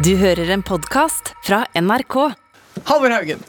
Du 0.00 0.14
hører 0.16 0.48
en 0.54 0.62
podkast 0.64 1.34
fra 1.44 1.58
NRK. 1.76 2.14
Halvor 2.88 3.12
Haugen. 3.12 3.42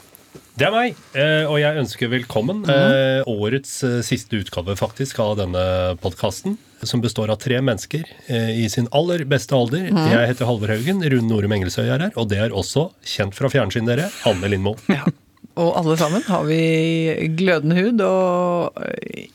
Det 0.60 0.66
er 0.68 0.74
meg, 0.74 0.98
eh, 1.16 1.46
og 1.48 1.62
jeg 1.62 1.80
ønsker 1.80 2.10
velkommen. 2.12 2.66
Mm. 2.68 3.30
Årets 3.32 3.72
eh, 3.88 3.94
siste 4.04 4.42
utgave 4.42 4.76
faktisk 4.76 5.22
av 5.24 5.38
denne 5.40 5.62
podkasten, 6.04 6.58
som 6.84 7.00
består 7.00 7.32
av 7.32 7.40
tre 7.40 7.62
mennesker 7.64 8.04
eh, 8.28 8.52
i 8.66 8.68
sin 8.74 8.90
aller 8.92 9.24
beste 9.32 9.56
alder. 9.56 9.88
Jeg 9.96 10.34
heter 10.34 10.50
Halvor 10.50 10.76
Haugen, 10.76 11.00
Rune 11.00 11.30
Norum 11.30 11.56
Engelsøy 11.56 11.86
er 11.86 12.10
her, 12.10 12.12
og 12.20 12.28
det 12.34 12.42
er 12.44 12.52
også 12.52 12.90
kjent 13.14 13.38
fra 13.38 13.54
fjernsyn, 13.54 13.88
dere, 13.88 14.10
Anne 14.28 14.52
Lindmo. 14.52 14.76
Og 15.56 15.72
alle 15.80 15.96
sammen 16.04 16.28
har 16.28 16.44
vi 16.52 16.60
glødende 17.40 17.80
hud 17.80 18.04
og 18.04 18.84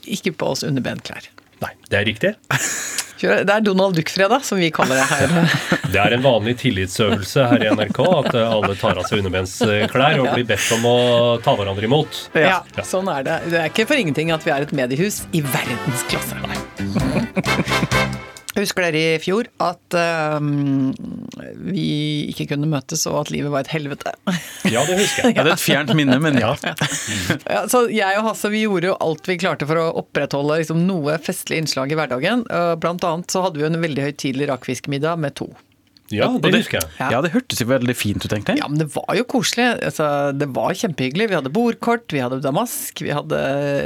ikke 0.05 0.37
på 0.37 0.53
oss 0.53 0.69
underbenklær. 0.69 1.33
Nei, 1.65 1.73
det 1.89 2.03
er 2.03 2.09
riktig. 2.13 2.37
Det 3.21 3.53
er 3.53 3.65
Donald 3.65 3.97
Duck-fredag, 3.97 4.45
som 4.45 4.59
vi 4.61 4.71
kaller 4.75 5.01
det 5.01 5.07
her. 5.09 5.29
Det 5.93 6.01
er 6.03 6.17
en 6.17 6.25
vanlig 6.25 6.57
tillitsøvelse 6.61 7.47
her 7.49 7.65
i 7.65 7.71
NRK 7.73 8.01
at 8.05 8.31
eh, 8.35 8.45
alle 8.45 8.75
tar 8.77 8.99
av 9.01 9.09
seg 9.09 9.23
underbensklær 9.23 10.21
og 10.21 10.31
blir 10.35 10.47
bedt 10.49 10.69
om 10.77 10.85
å 10.91 10.97
ta 11.45 11.57
hverandre 11.57 11.89
imot. 11.89 12.27
Ja, 12.37 12.61
sånn 12.85 13.09
er 13.13 13.25
det. 13.27 13.41
Det 13.53 13.61
er 13.63 13.73
ikke 13.73 13.89
for 13.89 13.97
ingenting 14.01 14.35
at 14.35 14.45
vi 14.45 14.53
er 14.53 14.67
et 14.67 14.77
mediehus 14.77 15.25
i 15.33 15.45
verdensklasse. 15.47 16.37
Husker 18.57 18.87
dere 18.87 19.17
i 19.17 19.21
fjor 19.21 19.49
at 19.63 19.97
uh, 19.97 20.39
vi 21.67 21.87
ikke 22.33 22.49
kunne 22.55 22.69
møtes, 22.71 23.05
og 23.11 23.21
at 23.25 23.33
livet 23.35 23.53
var 23.53 23.67
et 23.67 23.73
helvete? 23.75 24.15
Ja, 24.67 24.83
det 24.89 24.97
husker 24.99 25.29
jeg. 25.29 25.37
Ja, 25.37 25.45
det 25.45 25.53
er 25.53 25.59
et 25.59 25.63
fjernt 25.63 25.93
minne, 25.99 26.17
men 26.23 26.39
ja. 26.41 26.55
Ja, 26.65 27.67
så 27.73 27.85
jeg 27.93 28.19
og 28.21 28.31
Hasse 28.31 28.51
vi 28.53 28.65
gjorde 28.65 28.91
jo 28.91 28.97
alt 29.05 29.29
vi 29.29 29.39
klarte 29.41 29.69
for 29.69 29.81
å 29.83 29.91
opprettholde 30.03 30.61
liksom, 30.63 30.87
noe 30.89 31.19
festlig 31.23 31.61
innslag 31.63 31.93
i 31.93 32.01
hverdagen. 32.01 32.47
Uh, 32.51 32.75
Blant 32.81 33.05
annet 33.07 33.33
så 33.33 33.45
hadde 33.45 33.61
vi 33.61 33.67
jo 33.67 33.73
en 33.73 33.83
veldig 33.85 34.09
høytidelig 34.09 34.51
rakfiskmiddag 34.55 35.21
med 35.23 35.37
to. 35.39 35.51
Ja, 36.15 36.29
det 36.39 36.53
det, 36.53 36.61
husker 36.63 36.79
jeg. 36.79 36.91
Ja. 37.01 37.09
ja, 37.17 37.21
det 37.25 37.33
hørtes 37.35 37.61
jo 37.63 37.67
veldig 37.71 37.95
fint 37.99 38.23
ut, 38.23 38.31
egentlig. 38.31 38.59
Ja, 38.61 38.69
men 38.71 38.79
det 38.81 38.89
var 38.95 39.17
jo 39.19 39.25
koselig. 39.29 39.67
Altså, 39.89 40.09
det 40.37 40.49
var 40.55 40.77
kjempehyggelig. 40.79 41.29
Vi 41.33 41.39
hadde 41.39 41.53
bordkort, 41.55 42.07
vi 42.15 42.23
hadde 42.23 42.39
damask, 42.45 43.03
vi 43.03 43.13
hadde 43.15 43.41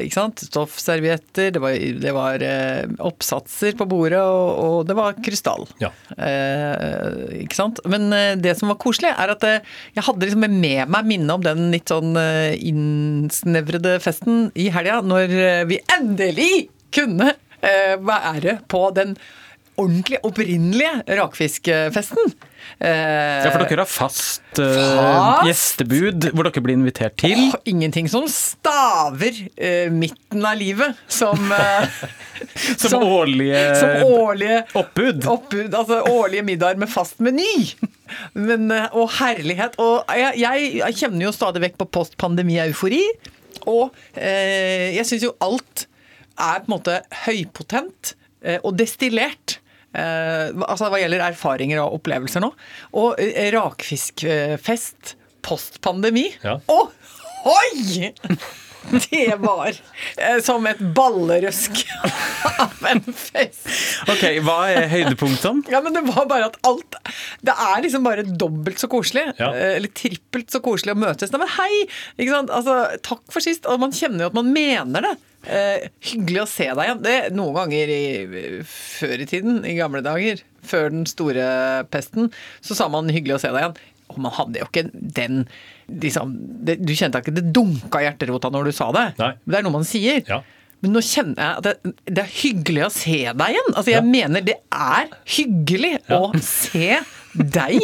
ikke 0.05 0.19
sant, 0.19 0.45
stoffservietter, 0.51 1.53
det 1.57 1.63
var, 1.63 1.77
det 2.05 2.15
var 2.17 2.45
eh, 2.45 2.85
oppsatser 3.09 3.79
på 3.79 3.89
bordet, 3.91 4.21
og, 4.21 4.51
og 4.61 4.79
det 4.91 4.97
var 4.99 5.19
krystall. 5.25 5.67
Ja. 5.83 5.93
Eh, 6.17 7.43
ikke 7.45 7.59
sant? 7.59 7.81
Men 7.91 8.11
eh, 8.17 8.35
det 8.41 8.57
som 8.61 8.73
var 8.73 8.81
koselig, 8.83 9.15
er 9.17 9.35
at 9.35 9.47
eh, 9.49 9.75
jeg 9.97 10.07
hadde 10.07 10.29
liksom 10.29 10.47
med 10.61 10.91
meg 10.93 11.09
minnet 11.09 11.37
om 11.37 11.45
den 11.45 11.71
litt 11.75 11.91
sånn 11.91 12.13
eh, 12.21 12.53
innsnevrede 12.71 13.97
festen 14.05 14.49
i 14.59 14.69
helga, 14.75 15.01
når 15.07 15.37
eh, 15.41 15.63
vi 15.71 15.81
endelig 15.97 16.53
kunne 16.95 17.33
eh, 17.63 17.97
være 17.97 18.61
på 18.71 18.89
den 18.97 19.17
ordentlig 19.81 20.19
opprinnelige 20.27 20.93
rakfiskfesten. 21.19 22.33
Eh, 22.81 23.45
Ja, 23.45 23.51
for 23.51 23.65
dere 23.65 23.83
har 23.83 23.89
fast, 23.89 24.43
eh, 24.61 24.75
Fast? 24.77 25.47
gjestebud 25.49 26.27
hvor 26.35 26.47
dere 26.47 26.63
blir 26.65 26.77
invitert 26.77 27.17
til. 27.21 27.39
Åh, 27.51 27.57
ingenting 27.73 28.09
som 28.13 28.27
staver 28.31 29.37
eh, 29.57 29.89
midten 29.93 30.45
av 30.47 30.57
livet 30.61 30.97
som 31.09 31.51
eh, 31.57 32.03
Som 32.81 33.03
årlige 33.05 33.59
som 33.77 34.05
årlige 34.07 34.63
oppbud. 34.81 35.27
oppbud, 35.29 35.75
altså 35.77 35.99
årlige 36.09 36.45
middager 36.47 36.79
med 36.81 36.89
fast 36.93 37.21
meny. 37.21 37.75
Men, 38.35 38.71
eh, 38.73 38.87
og 38.97 39.11
herlighet. 39.19 39.77
Og 39.83 40.05
jeg, 40.17 40.71
jeg 40.81 40.97
kjenner 41.03 41.27
jo 41.29 41.35
stadig 41.37 41.65
vekk 41.67 41.77
på 41.83 41.89
post-pandemi-eufori. 41.99 43.03
Og 43.69 43.91
eh, 44.17 44.95
jeg 44.97 45.05
syns 45.11 45.27
jo 45.29 45.35
alt 45.45 45.87
er 46.41 46.63
på 46.63 46.71
en 46.71 46.73
måte 46.79 47.01
høypotent 47.27 48.15
og 48.65 48.73
destillert. 48.81 49.59
Eh, 49.91 50.51
altså 50.69 50.91
hva 50.91 51.01
gjelder 51.03 51.25
erfaringer 51.31 51.83
og 51.83 51.99
opplevelser 51.99 52.45
nå. 52.45 52.53
Og 53.01 53.21
eh, 53.23 53.51
rakfiskfest 53.55 55.17
post-pandemi. 55.47 56.29
Ja. 56.45 56.59
Oh, 56.71 56.93
hoi! 57.47 58.13
Det 59.11 59.35
var 59.43 59.69
eh, 59.71 60.39
som 60.45 60.65
et 60.71 60.81
ballerøsk 60.97 61.83
av 62.65 62.87
en 62.91 63.03
fest. 63.13 63.67
Ok, 64.11 64.25
Hva 64.47 64.57
er 64.73 64.89
høydepunktene? 64.91 65.67
Ja, 65.73 65.83
men 65.85 65.95
det 65.97 66.03
var 66.09 66.27
bare 66.31 66.49
at 66.51 66.57
alt 66.67 66.97
Det 67.45 67.55
er 67.55 67.83
liksom 67.85 68.07
bare 68.07 68.25
dobbelt 68.27 68.81
så 68.83 68.89
koselig. 68.91 69.27
Ja. 69.39 69.51
eh, 69.55 69.77
Eller 69.79 69.93
trippelt 69.95 70.51
så 70.53 70.63
koselig 70.65 70.97
å 70.97 71.01
møtes. 71.03 71.33
Nei, 71.35 71.43
men 71.45 71.53
hei! 71.59 71.73
Ikke 72.19 72.35
sant? 72.39 72.55
Altså, 72.57 72.79
takk 73.07 73.23
for 73.33 73.45
sist. 73.45 73.69
Og 73.71 73.83
man 73.83 73.95
kjenner 73.97 74.27
jo 74.27 74.33
at 74.33 74.39
man 74.41 74.51
mener 74.55 75.07
det. 75.11 75.15
Eh, 75.51 75.87
hyggelig 76.11 76.43
å 76.43 76.49
se 76.51 76.67
deg 76.69 76.83
igjen. 76.89 77.05
Det 77.05 77.15
Noen 77.37 77.57
ganger 77.63 77.93
i, 77.95 78.03
før 78.69 79.23
i 79.25 79.29
tiden, 79.31 79.63
i 79.69 79.77
gamle 79.79 80.03
dager, 80.05 80.43
før 80.67 80.91
den 80.93 81.07
store 81.09 81.47
pesten, 81.93 82.29
så 82.65 82.77
sa 82.77 82.91
man 82.93 83.09
hyggelig 83.13 83.39
å 83.39 83.43
se 83.45 83.53
deg 83.55 83.63
igjen. 83.63 83.79
Og 84.11 84.19
man 84.23 84.35
hadde 84.37 84.61
jo 84.63 84.67
ikke 84.69 84.87
den 84.93 85.45
liksom, 85.91 86.35
det, 86.67 86.79
Du 86.85 86.93
kjente 86.95 87.23
ikke 87.23 87.35
det 87.39 87.49
dunka 87.57 88.03
i 88.03 88.09
hjerterota 88.09 88.51
når 88.55 88.71
du 88.71 88.73
sa 88.77 88.91
det. 88.97 89.07
Nei. 89.21 89.33
Det 89.47 89.61
er 89.61 89.67
noe 89.67 89.79
man 89.81 89.87
sier. 89.89 90.21
Ja. 90.29 90.43
Men 90.81 90.95
nå 90.97 91.01
kjenner 91.05 91.37
jeg 91.37 91.57
at 91.61 91.67
det, 91.67 91.95
det 92.09 92.23
er 92.23 92.37
hyggelig 92.41 92.85
å 92.87 92.93
se 92.95 93.17
deg 93.37 93.55
igjen. 93.57 93.73
Altså, 93.75 93.91
jeg 93.93 94.01
Ja. 94.01 94.11
mener 94.15 94.45
det 94.47 94.55
er 94.73 95.11
hyggelig 95.37 95.99
å 96.17 96.23
se 96.41 97.01
deg 97.37 97.77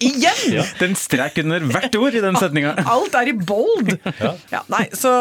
igjen! 0.00 0.40
Ja. 0.56 0.64
Er 0.82 0.94
strek 0.98 1.36
under 1.44 1.62
hvert 1.68 1.94
ord 2.00 2.16
i 2.16 2.22
den 2.24 2.38
setninga. 2.40 2.72
Alt 2.94 3.14
er 3.20 3.28
i 3.30 3.34
bold! 3.36 3.92
Ja. 4.18 4.32
Ja, 4.50 4.62
nei, 4.72 4.86
så 4.96 5.12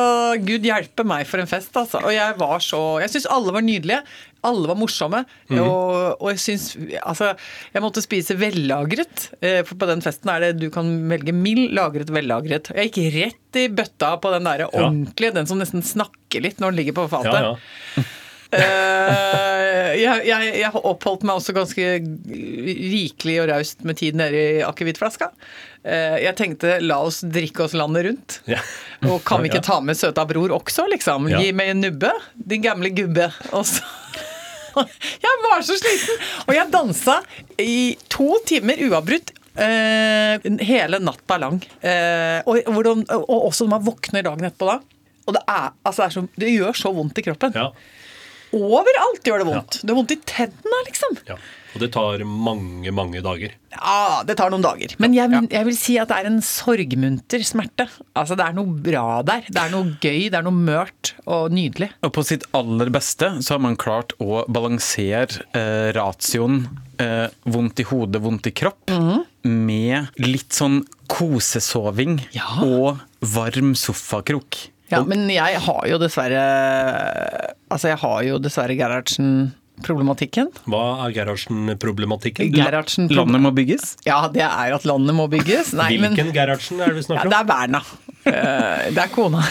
Gud 0.42 0.64
hjelpe 0.66 1.04
meg 1.06 1.28
for 1.30 1.44
en 1.44 1.52
fest, 1.52 1.76
altså. 1.78 2.00
Og 2.02 2.16
jeg 2.16 2.40
var 2.40 2.64
så 2.66 2.80
Jeg 3.04 3.12
syns 3.14 3.28
alle 3.30 3.54
var 3.54 3.68
nydelige. 3.68 4.00
Alle 4.48 4.70
var 4.72 4.78
morsomme. 4.80 5.24
Mm. 5.50 5.58
Og, 5.64 6.22
og 6.22 6.30
jeg 6.32 6.40
syns 6.44 6.68
Altså, 7.02 7.34
jeg 7.74 7.84
måtte 7.84 8.04
spise 8.06 8.38
vellagret. 8.40 9.30
eh, 9.42 9.62
For 9.68 9.76
på 9.82 9.90
den 9.90 10.02
festen 10.06 10.32
er 10.32 10.46
det 10.48 10.54
du 10.62 10.70
kan 10.74 10.88
velge 11.12 11.34
mild, 11.36 11.74
lagret, 11.76 12.12
vellagret. 12.14 12.72
Jeg 12.76 12.94
gikk 12.94 13.14
rett 13.18 13.60
i 13.60 13.68
bøtta 13.74 14.14
på 14.22 14.32
den 14.36 14.48
derre 14.48 14.70
ordentlige, 14.72 15.34
den 15.36 15.50
som 15.50 15.60
nesten 15.60 15.84
snakker 15.84 16.46
litt 16.46 16.62
når 16.62 16.72
den 16.72 16.82
ligger 16.84 16.98
på 17.02 17.10
fatet. 17.12 17.36
Ja, 17.36 17.54
ja. 18.00 18.08
Eh, 18.50 19.90
jeg, 20.02 20.24
jeg, 20.26 20.54
jeg 20.58 20.80
oppholdt 20.80 21.22
meg 21.28 21.38
også 21.38 21.54
ganske 21.54 21.84
rikelig 22.26 23.36
og 23.44 23.50
raust 23.52 23.84
med 23.86 24.00
tid 24.00 24.18
nede 24.18 24.40
i 24.40 24.64
akevittflaska. 24.66 25.28
Eh, 25.86 26.16
jeg 26.26 26.34
tenkte 26.40 26.80
la 26.82 26.98
oss 27.06 27.22
drikke 27.22 27.68
oss 27.68 27.76
landet 27.78 28.08
rundt. 28.08 28.40
Ja. 28.50 28.58
Og 29.06 29.22
kan 29.28 29.44
vi 29.44 29.52
ikke 29.52 29.62
ta 29.66 29.78
med 29.86 30.00
søta 30.00 30.26
bror 30.30 30.56
også, 30.58 30.88
liksom? 30.90 31.30
Ja. 31.32 31.44
Gi 31.44 31.54
meg 31.56 31.76
en 31.76 31.84
nubbe, 31.86 32.12
din 32.36 32.66
gamle 32.66 32.90
gubbe. 32.96 33.30
Og 33.54 33.68
så 33.70 33.86
Jeg 35.26 35.42
var 35.46 35.66
så 35.66 35.78
sliten! 35.80 36.24
Og 36.48 36.56
jeg 36.56 36.72
dansa 36.74 37.20
i 37.62 37.98
to 38.12 38.40
timer 38.50 38.82
uavbrutt. 38.90 39.36
eh, 39.60 40.40
hele 40.64 41.00
natta 41.04 41.38
lang. 41.42 41.58
Eh, 41.82 42.40
og, 42.48 42.62
hvordan, 42.70 43.04
og 43.18 43.48
også 43.50 43.66
når 43.66 43.74
man 43.74 43.88
våkner 43.90 44.24
dagen 44.24 44.48
etterpå 44.48 44.70
da. 44.70 44.78
Og 45.28 45.36
det, 45.36 45.42
er, 45.52 45.72
altså 45.86 46.02
det, 46.02 46.06
er 46.08 46.14
så, 46.16 46.24
det 46.42 46.54
gjør 46.56 46.78
så 46.80 46.94
vondt 46.96 47.20
i 47.22 47.26
kroppen. 47.28 47.58
ja. 47.58 47.72
Overalt 48.56 49.24
gjør 49.28 49.44
det 49.44 49.48
vondt. 49.52 49.80
Det 49.84 49.92
er 49.94 49.98
vondt 50.00 50.14
i 50.16 50.20
tennene, 50.30 50.84
liksom. 50.90 51.18
ja. 51.30 51.36
Og 51.70 51.84
det 51.84 51.92
tar 51.94 52.24
mange, 52.26 52.90
mange 52.98 53.20
dager. 53.22 53.52
Ja, 53.76 54.24
det 54.26 54.34
tar 54.40 54.50
noen 54.50 54.64
dager. 54.66 54.96
Men 54.98 55.14
jeg, 55.14 55.30
jeg 55.54 55.68
vil 55.68 55.76
si 55.78 56.00
at 56.02 56.10
det 56.10 56.16
er 56.18 56.30
en 56.32 56.40
sorgmunter 56.42 57.44
smerte. 57.46 57.86
Altså, 58.18 58.34
det 58.40 58.48
er 58.48 58.56
noe 58.58 58.74
bra 58.88 59.20
der. 59.22 59.44
Det 59.46 59.62
er 59.62 59.70
noe 59.76 59.92
gøy, 60.02 60.32
det 60.34 60.40
er 60.40 60.48
noe 60.48 60.58
mørt 60.58 61.12
og 61.30 61.54
nydelig. 61.54 61.92
Og 62.02 62.10
på 62.18 62.24
sitt 62.26 62.48
aller 62.58 62.90
beste 62.90 63.30
så 63.46 63.54
har 63.54 63.62
man 63.68 63.78
klart 63.78 64.16
å 64.18 64.42
balansere 64.50 65.44
eh, 65.54 65.92
ratioen 65.94 66.64
eh, 66.98 67.28
vondt 67.46 67.84
i 67.86 67.88
hodet, 67.92 68.24
vondt 68.26 68.50
i 68.50 68.56
kropp 68.64 68.90
med 69.46 70.10
litt 70.26 70.58
sånn 70.58 70.82
kosesoving 71.10 72.18
Ja. 72.34 72.50
og 72.66 72.98
varm 73.22 73.76
sofakrok. 73.78 74.58
Ja, 74.92 75.04
men 75.06 75.28
jeg 75.30 75.60
har 75.66 75.84
jo 75.90 76.00
dessverre 76.02 76.44
Altså, 77.70 77.92
jeg 77.92 78.00
har 78.02 78.24
jo 78.26 78.40
dessverre 78.42 78.76
Gerhardsen-problematikken. 78.80 80.50
Hva 80.70 80.82
er 81.06 81.14
Gerhardsen-problematikken? 81.18 82.50
Gerhardsen 82.56 83.10
Landet 83.14 83.44
må 83.46 83.52
bygges. 83.56 83.94
Ja, 84.08 84.24
det 84.34 84.42
er 84.48 84.74
at 84.76 84.88
landet 84.90 85.16
må 85.18 85.28
bygges. 85.32 85.74
Nei, 85.78 85.92
men 86.02 86.16
Hvilken 86.18 86.34
Gerhardsen 86.36 86.82
er 86.82 86.90
det 86.90 86.98
vi 86.98 87.06
ja, 87.06 87.10
snakker 87.12 87.30
det 87.30 87.40
er 87.44 87.50
Berna. 87.54 87.84
Eh, 88.26 88.90
Det 88.96 89.04
er 89.06 89.14
kona. 89.14 89.46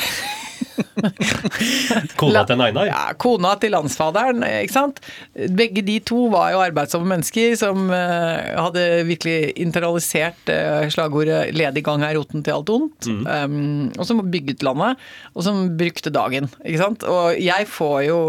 Kona 2.21 2.43
til 2.49 2.63
Einar? 2.65 2.89
Ja, 2.89 3.03
kona 3.21 3.55
til 3.61 3.73
landsfaderen, 3.75 4.43
ikke 4.65 4.75
sant. 4.75 5.01
Begge 5.35 5.85
de 5.87 5.99
to 6.07 6.27
var 6.33 6.53
jo 6.55 6.63
arbeidsomme 6.65 7.09
mennesker 7.13 7.57
som 7.59 7.89
eh, 7.95 8.53
hadde 8.59 8.85
virkelig 9.09 9.55
internalisert 9.61 10.53
eh, 10.53 10.89
slagordet 10.93 11.55
'ledig 11.55 11.85
gang 11.87 12.05
er 12.07 12.19
roten 12.19 12.45
til 12.45 12.57
alt 12.57 12.73
ondt', 12.75 13.09
um, 13.09 13.89
og 13.97 14.05
som 14.09 14.23
bygget 14.31 14.63
landet, 14.67 14.99
og 15.35 15.47
som 15.47 15.65
brukte 15.79 16.13
dagen, 16.15 16.51
ikke 16.65 16.83
sant. 16.83 17.07
Og 17.09 17.39
jeg 17.41 17.69
får 17.71 17.99
jo 18.09 18.21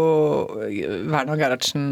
Werner 1.10 1.38
Gerhardsen 1.40 1.86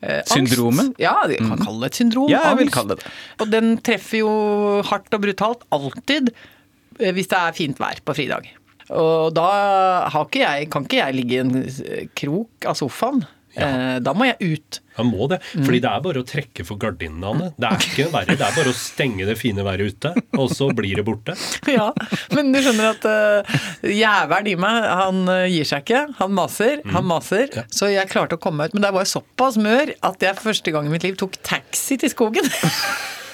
eh. 0.00 0.22
Syndromet? 0.26 0.94
Ja, 1.02 1.16
vi 1.28 1.40
kan 1.40 1.58
kalle 1.60 1.86
det 1.86 1.92
et 1.92 2.02
syndrom. 2.02 2.30
Ja, 2.32 2.44
jeg 2.52 2.64
vil 2.64 2.72
kalle 2.74 2.94
det 2.96 3.04
det. 3.04 3.16
Og 3.42 3.50
den 3.52 3.74
treffer 3.84 4.22
jo 4.22 4.30
hardt 4.88 5.14
og 5.14 5.24
brutalt 5.24 5.66
alltid 5.74 6.32
eh, 6.98 7.12
hvis 7.14 7.30
det 7.30 7.40
er 7.40 7.56
fint 7.56 7.82
vær 7.82 8.02
på 8.04 8.16
fridag. 8.18 8.50
Og 8.96 9.34
da 9.36 9.48
ikke 10.22 10.44
jeg, 10.44 10.70
kan 10.72 10.86
ikke 10.86 11.02
jeg 11.02 11.18
ligge 11.18 11.36
i 11.36 11.42
en 11.42 12.08
krok 12.16 12.68
av 12.68 12.78
sofaen 12.78 13.26
Ja. 13.58 13.98
da 14.04 14.12
må 14.14 14.26
jeg 14.28 14.54
ut. 14.54 14.76
Jeg 14.98 15.06
må 15.08 15.26
det. 15.30 15.38
Mm. 15.56 15.64
Fordi 15.66 15.78
det 15.82 15.90
er 15.90 16.02
bare 16.04 16.20
å 16.22 16.26
trekke 16.26 16.64
for 16.66 16.78
gardinene, 16.78 17.30
Anne. 17.32 17.48
Det 17.58 17.68
er 17.68 17.84
ikke 17.88 18.06
verre. 18.12 18.36
Det 18.38 18.44
er 18.46 18.54
bare 18.54 18.70
å 18.70 18.76
stenge 18.76 19.26
det 19.26 19.34
fine 19.40 19.64
været 19.66 19.94
ute, 19.94 20.12
og 20.38 20.52
så 20.54 20.68
blir 20.76 21.00
det 21.00 21.04
borte. 21.06 21.34
Ja, 21.78 21.90
men 22.36 22.52
du 22.54 22.60
skjønner 22.62 22.92
at 22.92 23.06
uh, 23.08 23.58
jævelen 23.82 24.52
i 24.52 24.56
meg, 24.60 24.78
han 25.00 25.20
eh, 25.32 25.44
gir 25.52 25.66
seg 25.68 25.84
ikke. 25.84 26.04
Han 26.20 26.34
maser, 26.38 26.82
han 26.94 27.06
maser. 27.08 27.50
Så 27.74 27.90
jeg 27.92 28.10
klarte 28.12 28.38
å 28.38 28.42
komme 28.42 28.62
meg 28.62 28.70
ut. 28.70 28.78
Men 28.78 28.86
det 28.86 28.94
var 28.94 29.06
jeg 29.06 29.14
såpass 29.16 29.58
mør 29.60 29.94
at 30.06 30.22
jeg 30.28 30.38
for 30.38 30.52
første 30.52 30.74
gang 30.74 30.88
i 30.88 30.94
mitt 30.94 31.06
liv 31.06 31.18
tok 31.18 31.40
taxi 31.46 31.98
til 32.00 32.14
skogen. 32.14 32.46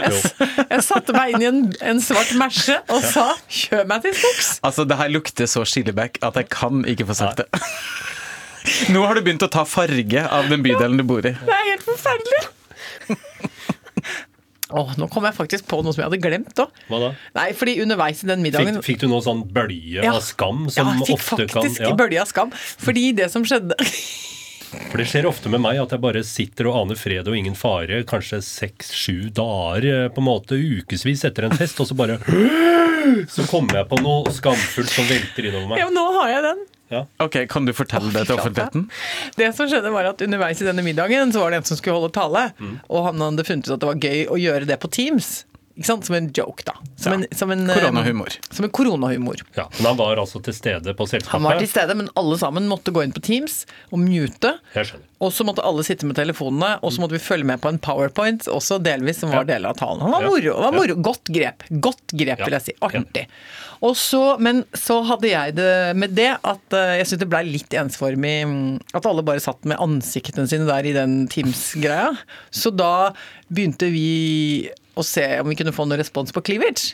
jeg, 0.00 0.20
jeg 0.70 0.82
satte 0.86 1.14
meg 1.16 1.34
inn 1.34 1.42
i 1.42 1.48
en, 1.50 1.60
en 1.92 2.00
svart 2.04 2.32
merse 2.38 2.76
og 2.92 3.02
sa 3.04 3.26
'kjør 3.48 3.84
meg 3.90 4.04
til 4.06 4.14
skogs'. 4.20 4.52
Altså, 4.66 4.86
det 4.88 4.96
her 5.00 5.08
lukter 5.12 5.46
så 5.50 5.64
skilleback 5.64 6.20
at 6.26 6.36
jeg 6.40 6.50
kan 6.52 6.84
ikke 6.88 7.06
få 7.10 7.14
sagt 7.22 7.42
det. 7.42 7.48
Nå 8.94 9.06
har 9.06 9.16
du 9.16 9.24
begynt 9.24 9.44
å 9.46 9.50
ta 9.52 9.64
farge 9.64 10.24
av 10.26 10.50
den 10.52 10.62
bydelen 10.64 11.00
du 11.00 11.04
bor 11.08 11.24
i. 11.24 11.32
Det 11.32 11.54
er 11.56 11.68
helt 11.72 11.86
forferdelig. 11.86 12.42
Åh, 14.70 14.92
nå 15.00 15.08
kom 15.10 15.24
jeg 15.26 15.34
faktisk 15.34 15.66
på 15.70 15.80
noe 15.82 15.94
som 15.94 16.04
jeg 16.04 16.06
hadde 16.10 16.20
glemt 16.22 16.60
òg. 16.62 16.82
Hva 16.90 16.98
da? 17.02 17.08
Nei, 17.34 17.48
fordi 17.58 17.80
underveis 17.82 18.22
i 18.22 18.28
den 18.28 18.44
middagen 18.44 18.78
Fikk, 18.78 18.86
fikk 18.86 19.00
du 19.02 19.08
noe 19.10 19.24
sånn 19.24 19.42
bølje 19.50 20.04
Ja. 20.04 20.12
av 20.14 20.22
skam 20.22 20.68
som 20.70 20.86
ja, 20.86 20.92
jeg 20.94 21.08
fikk 21.08 21.16
ofte 21.16 21.46
kan 21.48 21.54
faktisk 21.56 21.82
ja. 21.88 21.94
bølje 21.98 22.22
av 22.22 22.30
skam. 22.30 22.52
Fordi 22.54 23.08
det 23.18 23.30
som 23.32 23.46
skjedde 23.46 23.74
For 24.70 24.98
det 25.02 25.06
skjer 25.10 25.26
ofte 25.26 25.50
med 25.50 25.62
meg 25.64 25.80
at 25.82 25.90
jeg 25.94 26.02
bare 26.02 26.22
sitter 26.26 26.68
og 26.70 26.76
aner 26.84 26.98
fred 26.98 27.26
og 27.26 27.34
ingen 27.36 27.56
fare, 27.58 28.02
kanskje 28.06 28.38
seks-sju 28.46 29.30
dager, 29.34 29.86
eh, 30.06 30.08
på 30.14 30.22
en 30.22 30.28
måte 30.28 30.54
ukevis 30.58 31.24
etter 31.26 31.48
en 31.48 31.56
fest, 31.58 31.80
og 31.82 31.88
så 31.90 31.96
bare 31.98 32.18
Så 33.32 33.46
kommer 33.50 33.80
jeg 33.80 33.88
på 33.90 33.98
noe 34.04 34.30
skamfullt 34.34 34.90
som 34.92 35.06
velter 35.08 35.48
innover 35.48 35.72
meg. 35.72 35.80
Ja, 35.82 35.88
nå 35.90 36.04
har 36.20 36.28
jeg 36.30 36.42
den. 36.46 36.60
Ja. 36.90 37.04
Ok, 37.22 37.36
Kan 37.50 37.64
du 37.66 37.72
fortelle 37.74 38.10
det 38.12 38.26
til 38.28 38.36
offentligheten? 38.36 38.88
Det 39.38 39.48
som 39.56 39.68
skjedde 39.70 39.92
var 39.94 40.08
at 40.10 40.22
Underveis 40.26 40.60
i 40.62 40.66
denne 40.66 40.82
middagen 40.84 41.30
så 41.34 41.42
var 41.44 41.54
det 41.54 41.60
en 41.62 41.68
som 41.70 41.78
skulle 41.78 41.96
holde 42.00 42.12
tale, 42.14 42.48
Mm. 42.60 42.80
og 42.90 43.04
han 43.08 43.22
hadde 43.24 43.46
funnet 43.46 43.66
ut 43.70 43.74
at 43.76 43.80
det 43.80 43.90
var 43.90 44.02
gøy 44.04 44.26
å 44.26 44.38
gjøre 44.38 44.66
det 44.68 44.78
på 44.82 44.90
Teams. 44.90 45.44
Ikke 45.78 45.86
sant? 45.86 46.04
Som 46.04 46.16
en 46.18 46.26
joke, 46.36 46.64
da. 46.66 46.74
Som 47.00 47.12
Ja. 47.12 47.18
en, 47.20 47.26
som 47.36 47.50
en, 47.54 47.62
eh, 47.70 47.76
Koronahumor. 47.78 48.28
Som 48.50 48.64
en 48.66 48.70
koronahumor. 48.70 49.36
Ja, 49.56 49.68
men 49.78 49.86
han 49.86 49.96
var 49.96 50.16
altså 50.16 50.42
til 50.42 50.52
stede 50.52 50.92
på 50.98 51.06
selskapet. 51.08 51.30
Han 51.32 51.42
var 51.46 51.58
til 51.58 51.68
stede, 51.70 51.94
men 51.96 52.08
alle 52.16 52.36
sammen 52.38 52.66
måtte 52.68 52.92
gå 52.92 53.02
inn 53.04 53.12
på 53.12 53.22
Teams 53.22 53.64
og 53.92 53.98
mute. 54.02 54.58
Og 55.20 55.32
så 55.32 55.44
måtte 55.44 55.62
alle 55.64 55.84
sitte 55.84 56.04
med 56.08 56.16
telefonene, 56.16 56.78
og 56.82 56.92
så 56.92 57.00
måtte 57.00 57.12
vi 57.16 57.18
følge 57.22 57.44
med 57.44 57.60
på 57.60 57.68
en 57.68 57.78
powerpoint, 57.78 58.48
også 58.48 58.80
delvis 58.82 59.18
som 59.20 59.30
var 59.30 59.44
Ja. 59.46 59.54
deler 59.56 59.68
av 59.70 59.76
talen. 59.76 60.00
Han 60.00 60.10
var 60.10 60.22
Ja. 60.22 60.28
moro. 60.28 60.60
Var 60.60 60.72
moro. 60.72 60.94
Godt 61.00 61.24
grep. 61.32 61.62
Godt 61.80 62.06
grep, 62.16 62.38
Ja. 62.38 62.44
vil 62.44 62.52
jeg 62.58 62.62
si. 62.62 62.72
Artig. 62.82 63.26
Og 63.82 63.94
så, 63.96 64.38
men 64.38 64.64
så 64.74 65.02
hadde 65.06 65.28
jeg 65.30 65.54
det 65.54 65.96
med 65.96 66.14
det 66.14 66.36
at 66.44 66.72
eh, 66.72 66.98
jeg 66.98 67.06
syntes 67.06 67.18
det 67.20 67.30
blei 67.30 67.44
litt 67.44 67.70
ensformig 67.70 68.44
mm, 68.44 68.80
At 68.92 69.06
alle 69.06 69.22
bare 69.22 69.40
satt 69.40 69.64
med 69.64 69.78
ansiktene 69.78 70.46
sine 70.46 70.66
der 70.66 70.84
i 70.84 70.92
den 70.92 71.26
Teams-greia. 71.28 72.16
Så 72.52 72.74
da 72.76 73.12
begynte 73.50 73.90
vi 73.90 74.68
å 75.02 75.06
se 75.06 75.26
om 75.42 75.48
vi 75.50 75.56
kunne 75.58 75.74
få 75.76 75.86
noen 75.88 76.00
respons 76.02 76.32
på 76.36 76.42
cleavage. 76.46 76.92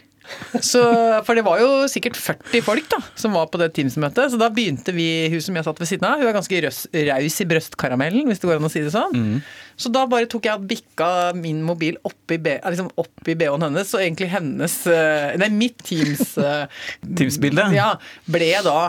Så, 0.59 0.81
for 1.23 1.39
det 1.39 1.45
var 1.47 1.61
jo 1.63 1.67
sikkert 1.87 2.17
40 2.19 2.63
folk 2.67 2.89
da, 2.91 2.99
som 3.15 3.37
var 3.39 3.47
på 3.47 3.61
det 3.61 3.69
Teams-møtet, 3.77 4.33
så 4.33 4.41
da 4.41 4.49
begynte 4.51 4.91
vi, 4.97 5.05
hun 5.31 5.39
som 5.45 5.55
jeg 5.55 5.67
satt 5.69 5.79
ved 5.79 5.87
siden 5.87 6.09
av, 6.09 6.19
hun 6.19 6.27
er 6.27 6.35
ganske 6.35 6.63
raus 6.67 7.37
i 7.45 7.47
brøstkaramellen, 7.53 8.27
hvis 8.27 8.43
det 8.43 8.49
går 8.51 8.59
an 8.59 8.67
å 8.67 8.73
si 8.73 8.83
det 8.83 8.91
sånn. 8.91 9.39
Så 9.79 9.93
da 9.95 10.03
bare 10.11 10.27
tok 10.33 10.49
jeg 10.49 10.59
og 10.59 10.67
bikka 10.67 11.11
min 11.39 11.61
mobil 11.63 11.95
opp 12.11 12.35
i, 12.35 12.41
B- 12.43 12.59
liksom 12.59 12.91
opp 12.99 13.31
i 13.31 13.37
BH-en 13.39 13.69
hennes, 13.69 13.95
og 13.95 14.03
egentlig 14.03 14.33
hennes 14.35 14.75
eh, 14.91 15.37
Nei, 15.45 15.53
mitt 15.63 15.79
Teams-bilde 15.87 17.15
Teams-bilde? 17.23 17.69
Ja, 17.79 17.93
ble 18.27 18.51
da 18.67 18.81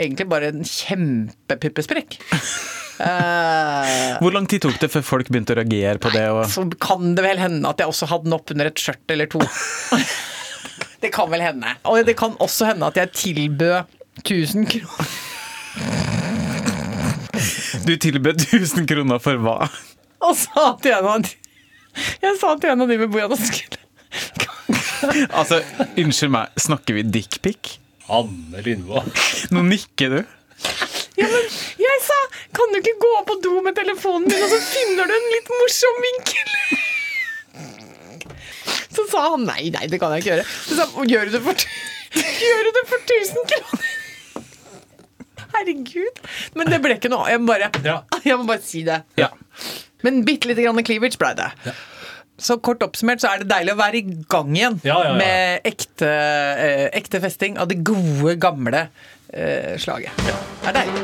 egentlig 0.00 0.26
bare 0.30 0.52
en 0.54 0.64
kjempepuppesprekk. 0.64 2.18
Eh, 2.94 4.18
Hvor 4.22 4.30
lang 4.30 4.44
tid 4.46 4.62
tok 4.62 4.76
det 4.78 4.86
før 4.92 5.02
folk 5.02 5.26
begynte 5.26 5.50
å 5.50 5.56
reagere 5.58 5.98
på 5.98 6.12
det? 6.14 6.28
Og... 6.30 6.44
så 6.46 6.62
kan 6.78 7.16
det 7.18 7.24
vel 7.26 7.40
hende 7.42 7.66
at 7.66 7.82
jeg 7.82 7.90
også 7.90 8.06
hadde 8.06 8.28
den 8.28 8.36
oppunder 8.36 8.68
et 8.70 8.78
skjørt 8.78 9.10
eller 9.10 9.26
to. 9.32 9.40
det 11.02 11.10
kan 11.16 11.26
vel 11.32 11.42
hende. 11.42 11.72
Og 11.90 11.98
det 12.06 12.14
kan 12.20 12.36
også 12.38 12.68
hende 12.70 12.86
at 12.86 13.00
jeg 13.02 13.10
tilbød 13.18 13.90
1000 14.22 14.68
kroner 14.70 15.10
Du 17.82 17.96
tilbød 17.98 18.46
1000 18.46 18.86
kroner 18.86 19.18
for 19.26 19.42
hva? 19.42 19.56
og 20.24 20.38
sa 20.38 20.70
til 20.80 20.94
en 20.94 21.10
av 21.10 21.26
de 21.26 21.34
Jeg 22.22 22.38
sa 22.38 22.54
til 22.62 22.70
en 22.76 22.86
av 22.86 22.94
de 22.94 23.02
med 23.02 23.18
at 23.26 23.42
skulle 23.42 23.82
Altså, 25.34 25.58
unnskyld 25.98 26.30
meg, 26.32 26.54
snakker 26.62 26.96
vi 26.96 27.02
dickpic? 27.18 27.74
Anne 28.12 28.60
Lindvold. 28.64 29.08
Nå 29.54 29.62
nikker 29.68 30.10
du. 30.12 30.18
Ja, 31.16 31.26
men 31.30 31.44
jeg 31.78 32.00
sa 32.02 32.16
Kan 32.56 32.72
du 32.72 32.78
ikke 32.80 32.94
gå 33.02 33.12
på 33.28 33.36
do 33.44 33.60
med 33.64 33.76
telefonen 33.78 34.26
din, 34.30 34.42
og 34.42 34.50
så 34.50 34.58
finner 34.66 35.08
du 35.08 35.14
en 35.14 35.28
litt 35.34 35.50
morsom 35.60 36.00
vinkel? 36.04 36.48
Så 38.94 39.04
sa 39.10 39.24
han 39.32 39.42
nei, 39.48 39.70
nei, 39.74 39.86
det 39.90 39.98
kan 40.02 40.12
jeg 40.14 40.22
ikke 40.22 40.32
gjøre. 40.36 40.46
Så 40.68 40.76
sa 40.78 40.86
han 40.94 41.10
gjør 41.10 41.26
du 41.30 41.34
det 41.34 41.42
for, 41.42 41.64
gjør 42.44 42.60
du 42.68 42.70
det 42.76 42.84
for 42.90 42.98
1000 43.08 43.48
kroner? 43.52 43.88
Herregud. 45.54 46.20
Men 46.58 46.70
det 46.70 46.78
ble 46.82 46.96
ikke 46.98 47.10
noe. 47.12 47.26
Jeg 47.30 47.40
må 47.42 47.46
bare, 47.52 47.70
Ja. 47.86 47.96
jeg 48.26 48.38
må 48.38 48.46
bare 48.48 48.62
si 48.66 48.82
det. 48.86 49.00
Ja. 49.18 49.30
Men 50.06 50.22
bitte 50.26 50.50
lite 50.50 50.62
grann 50.66 50.82
cleavage 50.86 51.18
ble 51.20 51.30
det. 51.38 51.50
Så 52.38 52.56
kort 52.60 52.82
oppsummert 52.82 53.22
så 53.22 53.28
er 53.30 53.44
det 53.44 53.48
deilig 53.52 53.74
å 53.76 53.78
være 53.78 53.94
i 54.00 54.02
gang 54.28 54.48
igjen 54.56 54.80
Ja, 54.82 54.96
ja, 55.04 55.10
ja. 55.12 55.18
med 55.20 55.68
ekte, 55.70 56.08
eh, 56.10 56.88
ekte 56.98 57.20
festing 57.22 57.58
av 57.62 57.68
det 57.70 57.78
gode, 57.86 58.34
gamle 58.42 58.88
eh, 59.32 59.76
slaget. 59.78 60.10
Det 60.26 60.72
er 60.72 60.80
deilig. 60.80 61.02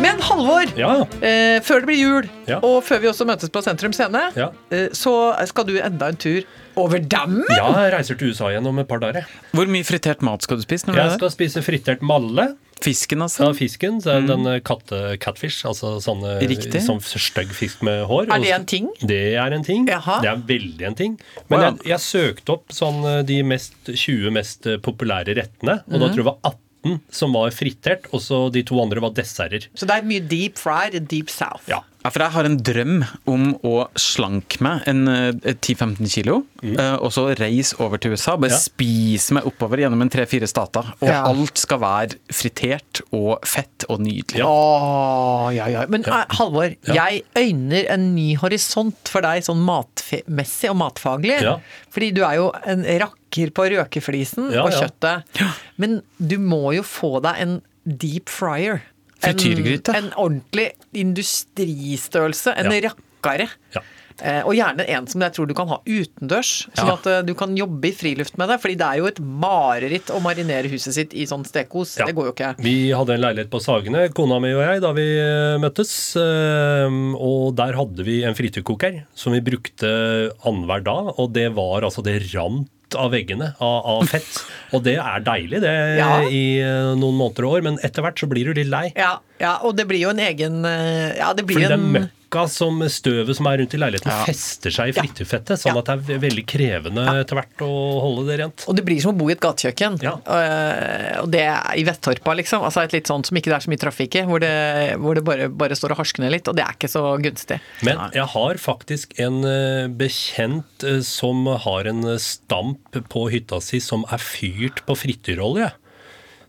Men 0.00 0.16
Halvor, 0.24 0.64
Ja. 0.78 0.92
eh, 1.20 1.60
før 1.60 1.80
det 1.82 1.86
blir 1.90 1.98
jul, 2.00 2.28
Ja. 2.48 2.58
og 2.64 2.82
før 2.84 3.00
vi 3.00 3.08
også 3.08 3.26
møtes 3.28 3.50
på 3.52 3.62
Sentrum 3.62 3.92
Scene, 3.92 4.32
Ja. 4.36 4.48
eh, 4.72 4.88
så 4.92 5.36
skal 5.46 5.64
du 5.64 5.78
enda 5.78 6.08
en 6.08 6.16
tur 6.16 6.42
over 6.76 6.98
dammen. 6.98 7.44
ja, 7.50 7.70
jeg 7.84 7.92
reiser 7.92 8.18
til 8.18 8.30
USA 8.30 8.46
igjen 8.48 8.66
om 8.66 8.78
et 8.78 8.88
par 8.88 8.98
dager. 8.98 9.26
Hvor 9.52 9.66
mye 9.68 9.84
fritert 9.84 10.22
mat 10.22 10.42
skal 10.42 10.56
du 10.56 10.62
spise? 10.62 10.86
når 10.86 10.94
du 10.94 10.98
Jeg 11.00 11.06
er 11.12 11.16
skal 11.18 11.30
spise 11.30 11.62
fritert 11.62 12.00
malle. 12.02 12.56
Fisken, 12.80 13.20
altså? 13.20 13.44
Ja, 13.44 13.52
fisken, 13.52 13.98
så 14.00 14.14
er 14.14 14.20
det 14.24 14.28
den 14.36 14.60
katte 14.64 15.00
catfish, 15.20 15.66
altså 15.68 15.98
sånne 16.00 16.38
Riktig. 16.40 16.80
sånn 16.86 17.00
stygg 17.02 17.52
fisk 17.52 17.82
med 17.86 18.06
hår. 18.08 18.30
Er 18.32 18.40
det 18.40 18.52
en 18.56 18.64
ting? 18.66 18.88
Det 19.04 19.20
er 19.36 19.52
en 19.52 19.62
ting. 19.66 19.84
Jaha. 19.90 20.20
Det 20.24 20.30
er 20.30 20.40
veldig 20.48 20.86
en 20.88 20.94
ting. 20.96 21.18
Men 21.52 21.60
jeg, 21.66 21.78
jeg 21.92 21.98
søkte 22.06 22.56
opp 22.56 22.72
sånn 22.72 23.04
eh, 23.04 23.20
de 23.28 23.42
mest, 23.42 23.74
20 23.90 24.30
mest 24.32 24.66
eh, 24.66 24.78
populære 24.80 25.36
rettene, 25.36 25.82
og 25.86 25.98
da 26.00 26.06
Mhm. 26.06 26.14
tror 26.14 26.16
jeg 26.16 26.24
det 26.24 26.30
var 26.32 26.40
18 26.54 27.00
som 27.12 27.32
var 27.36 27.50
fritert, 27.52 28.06
og 28.14 28.20
så 28.24 28.50
de 28.50 28.62
to 28.64 28.80
andre 28.80 29.00
var 29.04 29.10
desserter. 29.12 29.66
Så 29.76 29.84
det 29.86 29.98
er 30.00 30.02
mye 30.08 30.20
deep 30.26 30.56
fried 30.56 30.94
og 30.96 31.08
deep 31.12 31.28
south. 31.28 31.68
Ja. 31.68 31.82
Ja, 32.00 32.08
for 32.08 32.22
jeg 32.24 32.32
har 32.32 32.46
en 32.48 32.54
drøm 32.64 32.92
om 33.28 33.42
å 33.66 33.74
slanke 34.00 34.56
meg 34.64 34.86
en 34.88 35.02
eh, 35.12 35.52
10-15 35.52 36.08
kilo, 36.08 36.38
mm. 36.62 36.78
og 37.04 37.10
så 37.12 37.26
reise 37.36 37.76
over 37.84 38.00
til 38.00 38.14
USA. 38.16 38.38
Bare 38.40 38.54
Ja. 38.54 38.60
spise 38.62 39.34
meg 39.36 39.44
oppover 39.44 39.82
gjennom 39.82 40.00
en 40.00 40.08
tre-fire 40.12 40.48
stater. 40.48 40.88
Og 41.02 41.08
Ja. 41.10 41.24
alt 41.28 41.58
skal 41.60 41.78
være 41.82 42.16
fritert 42.32 43.02
og 43.12 43.44
fett 43.44 43.84
og 43.90 44.00
nydelig. 44.00 44.40
Ja. 44.40 44.46
Åh, 44.48 45.50
ja, 45.54 45.66
ja. 45.68 45.84
Men 45.92 46.04
eh, 46.08 46.24
Halvor, 46.38 46.72
Ja. 46.88 46.94
jeg 47.04 47.22
øyner 47.36 47.90
en 47.92 48.14
ny 48.14 48.34
horisont 48.40 48.96
for 49.12 49.20
deg 49.20 49.42
sånn 49.44 49.60
matmessig 49.60 50.70
og 50.72 50.76
matfaglig. 50.80 51.42
Ja. 51.42 51.58
Fordi 51.92 52.12
du 52.16 52.22
er 52.24 52.36
jo 52.40 52.50
en 52.64 52.82
rakker 52.84 53.50
på 53.52 53.68
røkeflisen 53.76 54.52
Ja, 54.54 54.64
og 54.64 54.72
ja. 54.72 54.86
kjøttet. 54.88 55.52
Men 55.76 56.00
du 56.18 56.38
må 56.38 56.74
jo 56.74 56.82
få 56.82 57.20
deg 57.22 57.36
en 57.44 57.58
deep 57.86 58.28
fryer. 58.32 58.80
En, 59.22 59.34
Frityrgryte. 59.36 59.94
en 59.96 60.10
ordentlig 60.16 60.70
industristørrelse. 60.96 62.54
En 62.56 62.70
Ja. 62.72 62.90
rakkare. 62.90 63.48
Ja. 63.74 63.82
Eh, 64.22 64.42
og 64.44 64.52
gjerne 64.52 64.84
en 64.86 65.06
som 65.06 65.22
jeg 65.22 65.32
tror 65.32 65.46
du 65.48 65.54
kan 65.54 65.66
ha 65.68 65.78
utendørs, 65.86 66.68
sånn 66.76 66.90
at 66.92 67.06
eh, 67.06 67.22
du 67.24 67.32
kan 67.34 67.54
jobbe 67.56 67.88
i 67.88 67.92
friluft 67.92 68.36
med 68.36 68.50
det. 68.50 68.58
Fordi 68.60 68.74
det 68.76 68.86
er 68.86 68.98
jo 68.98 69.06
et 69.06 69.18
mareritt 69.18 70.10
å 70.12 70.20
marinere 70.20 70.68
huset 70.68 70.92
sitt 70.92 71.14
i 71.14 71.24
sånn 71.24 71.44
stekos. 71.48 71.94
Ja. 71.98 72.04
Det 72.04 72.14
går 72.14 72.26
jo 72.28 72.32
ikke. 72.34 72.50
Vi 72.60 72.90
hadde 72.92 73.14
en 73.16 73.22
leilighet 73.24 73.48
på 73.50 73.60
Sagene, 73.64 74.12
kona 74.12 74.38
mi 74.38 74.52
og 74.52 74.60
jeg, 74.60 74.82
da 74.84 74.92
vi 74.92 75.06
eh, 75.20 75.56
møttes. 75.62 75.94
eh, 76.20 76.98
Og 77.16 77.54
der 77.56 77.72
hadde 77.80 78.04
vi 78.04 78.22
en 78.28 78.34
frityrkoker 78.36 79.04
som 79.14 79.32
vi 79.32 79.40
brukte 79.40 80.32
annenhver 80.44 80.84
dag, 80.84 81.14
og 81.18 81.32
det 81.32 81.48
var 81.56 81.80
altså 81.88 82.02
det 82.04 82.18
rant 82.34 82.68
av 82.98 83.10
veggene 83.14 83.52
av, 83.58 83.76
av 83.94 84.06
fett. 84.10 84.40
Og 84.74 84.82
det 84.86 84.96
er 85.02 85.24
deilig, 85.26 85.60
det, 85.64 85.74
Ja. 85.98 86.20
i 86.26 86.60
eh, 86.62 86.92
noen 86.98 87.18
måneder 87.18 87.46
og 87.46 87.58
år, 87.58 87.62
men 87.68 87.78
etter 87.86 88.02
hvert 88.06 88.18
så 88.22 88.28
blir 88.30 88.50
du 88.50 88.54
litt 88.60 88.70
lei. 88.70 88.86
Ja, 88.96 89.18
ja, 89.42 89.56
og 89.66 89.76
det 89.78 89.86
blir 89.90 90.02
jo 90.04 90.10
en 90.14 90.22
egen 90.22 90.64
eh, 90.68 91.16
Ja, 91.18 91.32
det 91.34 91.44
blir 91.48 91.58
Fordi 91.60 91.68
det 91.68 91.76
er 91.76 91.78
en 91.80 91.92
møkk 91.98 92.16
akkurat 92.30 92.52
som 92.54 92.78
støvet 92.86 93.34
som 93.36 93.46
er 93.50 93.58
rundt 93.58 93.72
i 93.74 93.78
leiligheten, 93.80 94.12
fester 94.28 94.70
seg 94.70 94.92
i 94.92 94.94
frityrfettet. 94.94 95.58
Sånn 95.58 95.74
Ja. 95.74 95.80
at 95.82 96.06
det 96.06 96.14
er 96.14 96.20
veldig 96.22 96.44
krevende 96.46 97.02
etter 97.20 97.34
hvert 97.40 97.64
å 97.66 97.70
holde 98.04 98.26
det 98.28 98.36
rent. 98.38 98.64
Og 98.70 98.76
det 98.76 98.84
blir 98.86 99.00
som 99.02 99.10
å 99.14 99.18
bo 99.18 99.28
i 99.28 99.32
et 99.34 99.40
gatekjøkken. 99.42 99.98
Ja. 100.00 100.12
Eh, 100.30 101.20
og 101.24 101.30
det 101.32 101.40
er 101.42 101.74
i 101.76 101.82
Vettorpa, 101.84 102.36
liksom. 102.38 102.62
Altså 102.62 102.84
et 102.84 102.92
litt 102.94 103.06
sånt 103.10 103.26
som 103.26 103.36
ikke 103.36 103.50
det 103.50 103.56
er 103.58 103.66
så 103.66 103.70
mye 103.72 103.82
trafikk 103.82 104.14
i, 104.14 104.22
hvor 104.30 104.38
det, 104.40 104.54
hvor 105.02 105.14
det 105.18 105.24
bare, 105.26 105.48
bare 105.50 105.74
står 105.74 105.90
og 105.96 106.02
harsker 106.04 106.22
ned 106.22 106.30
litt. 106.36 106.46
Og 106.48 106.54
det 106.54 106.64
er 106.64 106.72
ikke 106.78 106.88
så 106.92 107.02
gunstig. 107.20 107.60
Men 107.82 107.98
jeg 108.14 108.26
har 108.36 108.54
faktisk 108.62 109.18
en 109.18 109.42
eh, 109.44 109.88
bekjent 109.88 110.84
eh, 110.86 111.00
som 111.02 111.44
har 111.66 111.90
en 111.90 112.04
stamp 112.22 112.94
på 113.10 113.26
hytta 113.32 113.60
si 113.60 113.80
som 113.82 114.04
er 114.12 114.18
fyrt 114.22 114.84
på 114.86 114.94
frityrolje. 114.94 115.72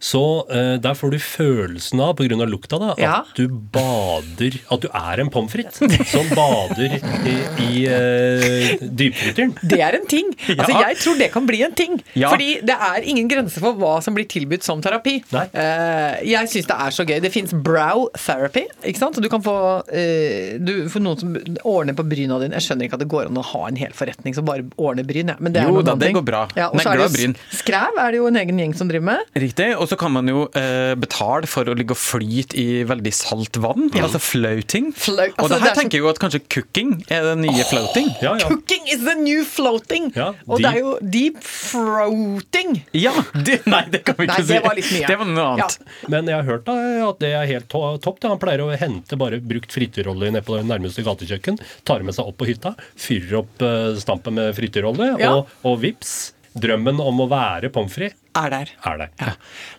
Så 0.01 0.21
eh, 0.49 0.77
der 0.81 0.95
får 0.97 1.11
du 1.13 1.17
følelsen 1.21 1.99
av, 2.01 2.15
pga. 2.17 2.45
lukta, 2.49 2.79
da, 2.81 2.95
Ja. 2.97 3.19
at 3.21 3.35
du 3.37 3.47
bader 3.47 4.55
At 4.73 4.81
du 4.81 4.87
er 4.89 5.19
en 5.21 5.29
pommes 5.29 5.51
frites 5.53 5.77
som 6.09 6.25
bader 6.33 6.95
i, 6.97 7.35
i 7.61 7.83
eh, 7.85 8.77
dypfryteren. 8.81 9.53
Det 9.61 9.79
er 9.79 9.97
en 9.99 10.07
ting. 10.09 10.31
Altså, 10.49 10.71
Ja. 10.73 10.87
jeg 10.89 10.97
tror 11.03 11.17
det 11.19 11.31
kan 11.31 11.45
bli 11.45 11.61
en 11.63 11.73
ting. 11.77 11.99
Ja. 12.17 12.29
Fordi 12.33 12.61
det 12.65 12.73
er 12.75 13.05
ingen 13.05 13.27
grense 13.29 13.59
for 13.61 13.73
hva 13.77 14.01
som 14.03 14.15
blir 14.17 14.25
tilbudt 14.25 14.63
som 14.65 14.81
terapi. 14.81 15.19
Nei. 15.31 15.45
Eh, 15.53 16.23
jeg 16.31 16.49
syns 16.49 16.65
det 16.71 16.77
er 16.87 16.95
så 16.97 17.05
gøy. 17.05 17.19
Det 17.21 17.31
fins 17.31 17.53
brow 17.53 18.07
therapy. 18.17 18.65
ikke 18.83 18.97
sant? 18.97 19.15
Så 19.15 19.21
du 19.21 19.29
kan 19.29 19.41
få 19.45 19.55
eh, 19.93 20.57
du, 20.57 20.89
For 20.89 20.99
noen 21.03 21.19
som 21.21 21.35
ordner 21.63 21.93
på 21.93 22.07
bryna 22.09 22.39
dine. 22.41 22.57
Jeg 22.57 22.65
skjønner 22.71 22.87
ikke 22.89 22.97
at 22.97 23.05
det 23.05 23.09
går 23.11 23.29
an 23.29 23.37
å 23.37 23.45
ha 23.53 23.67
en 23.69 23.77
hel 23.77 23.93
forretning 23.93 24.33
som 24.33 24.45
bare 24.49 24.65
ordner 24.77 25.05
bryn. 25.05 25.29
Ja. 25.29 25.37
Men 25.39 25.53
det 25.53 25.61
er 25.61 25.69
Jo 25.69 25.77
noen 25.77 25.85
da, 25.85 25.95
det 25.95 26.09
ting. 26.09 26.17
går 26.17 26.25
bra. 26.25 26.43
Ja, 26.57 26.69
og 26.73 26.79
så 26.81 26.89
Negler 26.89 26.91
er 26.91 26.97
det 26.97 27.05
og 27.05 27.11
jo 27.11 27.17
bryn. 27.19 27.35
s- 27.37 27.61
Skræv 27.61 28.01
er 28.01 28.11
det 28.11 28.17
jo 28.23 28.27
en 28.31 28.41
egen 28.41 28.57
gjeng 28.65 28.75
som 28.75 28.87
driver 28.89 29.05
med. 29.11 29.19
Riktig. 29.35 29.69
Og 29.77 29.90
så 29.91 29.97
kan 29.99 30.13
man 30.15 30.29
jo 30.31 30.45
eh, 30.57 30.93
betale 30.99 31.49
for 31.51 31.67
å 31.67 31.75
ligge 31.77 31.93
og 31.95 31.99
flyte 31.99 32.55
i 32.61 32.81
veldig 32.87 33.11
salt 33.15 33.59
vann. 33.61 33.89
Altså 33.99 34.21
floating. 34.23 34.89
Flo 34.95 35.17
og 35.19 35.35
altså, 35.35 35.49
det 35.51 35.57
det 35.57 35.65
her 35.67 35.71
er 35.75 35.79
tenker 35.81 35.99
jeg 35.99 36.05
jo 36.05 36.11
at 36.13 36.21
kanskje 36.23 36.41
cooking 36.55 36.93
er 37.11 37.27
det 37.27 37.35
nye 37.43 37.65
floating. 37.67 38.07
Ja, 38.23 38.33
ja. 38.39 38.47
Cooking 38.51 38.87
is 38.93 39.03
the 39.05 39.15
new 39.19 39.43
floating! 39.47 40.09
Ja, 40.17 40.31
og 40.47 40.63
det 40.63 40.71
er 40.71 40.79
jo 40.81 40.95
deep 41.03 41.41
floating. 41.43 42.77
Ja! 42.95 43.13
De, 43.33 43.57
nei, 43.69 43.83
det 43.91 44.03
kan 44.07 44.17
vi 44.17 44.27
ikke 44.27 44.37
Nei, 44.39 44.45
si. 44.47 44.53
det 44.53 44.61
var 44.65 44.77
litt 44.77 44.91
mye. 44.95 45.07
Det 45.11 45.17
var 45.21 45.29
noe 45.31 45.47
annet. 45.55 45.77
Men 46.13 46.29
jeg 46.31 46.37
har 46.39 46.47
hørt 46.49 46.65
da, 46.67 46.75
at 47.09 47.21
det 47.23 47.31
er 47.37 47.47
helt 47.51 47.69
to- 47.71 47.83
topp. 48.03 48.21
Han 48.27 48.39
pleier 48.41 48.63
å 48.65 48.69
hente 48.77 49.17
bare 49.19 49.39
brukt 49.43 49.73
frityrolje 49.75 50.31
ned 50.35 50.45
på 50.47 50.57
det 50.59 50.65
nærmeste 50.69 51.05
gatekjøkken. 51.05 51.59
Tar 51.87 52.05
med 52.07 52.15
seg 52.17 52.29
opp 52.31 52.37
på 52.41 52.47
hytta, 52.49 52.75
fyrer 52.99 53.41
opp 53.43 53.63
uh, 53.65 53.91
stampen 54.01 54.37
med 54.37 54.53
frityrolje, 54.57 55.11
Ja. 55.21 55.33
og, 55.41 55.51
og 55.67 55.79
vips, 55.83 56.31
drømmen 56.53 56.99
om 56.99 57.23
å 57.23 57.27
være 57.31 57.69
pommes 57.73 57.93
frites 57.95 58.17
Er 58.35 58.49
der. 58.51 58.71
er 58.85 58.97
der. 58.97 59.11
Ja. 59.19 59.33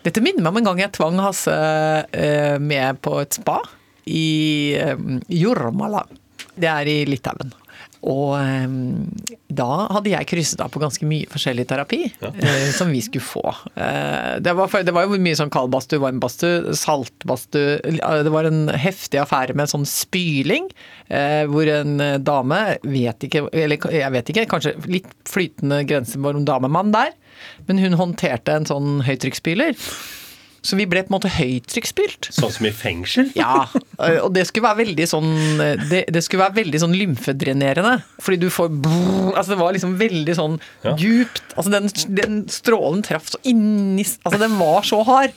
Dette 0.05 0.21
minner 0.21 0.41
meg 0.45 0.53
om 0.53 0.57
en 0.61 0.69
gang 0.71 0.81
jeg 0.83 0.93
tvang 0.97 1.19
Hasse 1.21 1.53
eh, 2.11 2.57
med 2.61 3.01
på 3.05 3.19
et 3.21 3.33
spa 3.37 3.59
i 4.09 4.73
eh, 4.77 4.97
Jormala. 5.29 6.03
Det 6.53 6.69
er 6.69 6.89
i 6.89 6.97
Litauen. 7.09 7.53
Og 8.03 8.33
eh, 8.35 8.73
da 9.53 9.67
hadde 9.95 10.11
jeg 10.11 10.27
krysset 10.27 10.61
av 10.63 10.71
på 10.73 10.81
ganske 10.81 11.07
mye 11.07 11.29
forskjellig 11.31 11.65
terapi 11.69 12.01
eh, 12.09 12.69
som 12.75 12.91
vi 12.91 12.99
skulle 13.05 13.23
få. 13.23 13.43
Eh, 13.75 14.39
det, 14.43 14.55
var, 14.57 14.73
det 14.83 14.95
var 14.95 15.07
jo 15.07 15.19
mye 15.23 15.37
sånn 15.39 15.53
kaldbadstue, 15.53 16.01
varmbadstue, 16.03 16.75
saltbadstue. 16.79 17.79
Det 18.27 18.33
var 18.33 18.49
en 18.49 18.65
heftig 18.69 19.21
affære 19.23 19.55
med 19.55 19.67
en 19.67 19.73
sånn 19.77 19.87
spyling, 19.89 20.67
hvor 21.51 21.69
en 21.69 21.99
dame 22.25 22.59
vet 22.87 23.27
ikke, 23.27 23.45
eller 23.51 23.87
jeg 23.93 24.13
vet 24.15 24.31
ikke, 24.31 24.45
kanskje 24.49 24.73
litt 24.89 25.09
flytende 25.29 25.83
grense 25.87 26.19
mellom 26.19 26.47
dame 26.47 26.69
og 26.69 26.75
mann 26.75 26.93
der, 26.95 27.13
men 27.67 27.79
hun 27.81 27.99
håndterte 27.99 28.55
en 28.57 28.67
sånn 28.69 29.03
høytrykksspyler. 29.05 29.77
Så 30.63 30.77
vi 30.79 30.85
ble 30.87 31.01
på 31.03 31.11
en 31.11 31.17
måte 31.17 31.27
høytrykksspylt. 31.33 32.29
Sånn 32.31 32.51
som 32.55 32.65
i 32.65 32.71
fengsel. 32.71 33.29
Ja, 33.35 33.65
og 34.23 34.29
det 34.35 34.45
skulle 34.47 34.69
være 34.69 34.79
veldig 34.85 35.07
sånn 35.11 35.27
Det, 35.89 36.05
det 36.07 36.21
skulle 36.23 36.45
være 36.45 36.55
veldig 36.61 36.79
sånn 36.79 36.93
lymfedrenerende. 36.95 37.97
Fordi 38.23 38.37
du 38.39 38.47
får 38.53 38.69
brrr, 38.83 39.33
Altså 39.35 39.53
det 39.53 39.59
var 39.59 39.75
liksom 39.75 39.97
veldig 39.99 40.35
sånn 40.37 40.55
Ja. 40.85 40.93
djupt. 40.99 41.41
Altså 41.57 41.71
den, 41.73 41.89
den 42.15 42.37
strålen 42.47 43.03
traff 43.03 43.27
så 43.33 43.41
inni 43.43 44.05
Altså 44.23 44.39
den 44.39 44.55
var 44.59 44.87
så 44.87 45.01
hard. 45.03 45.35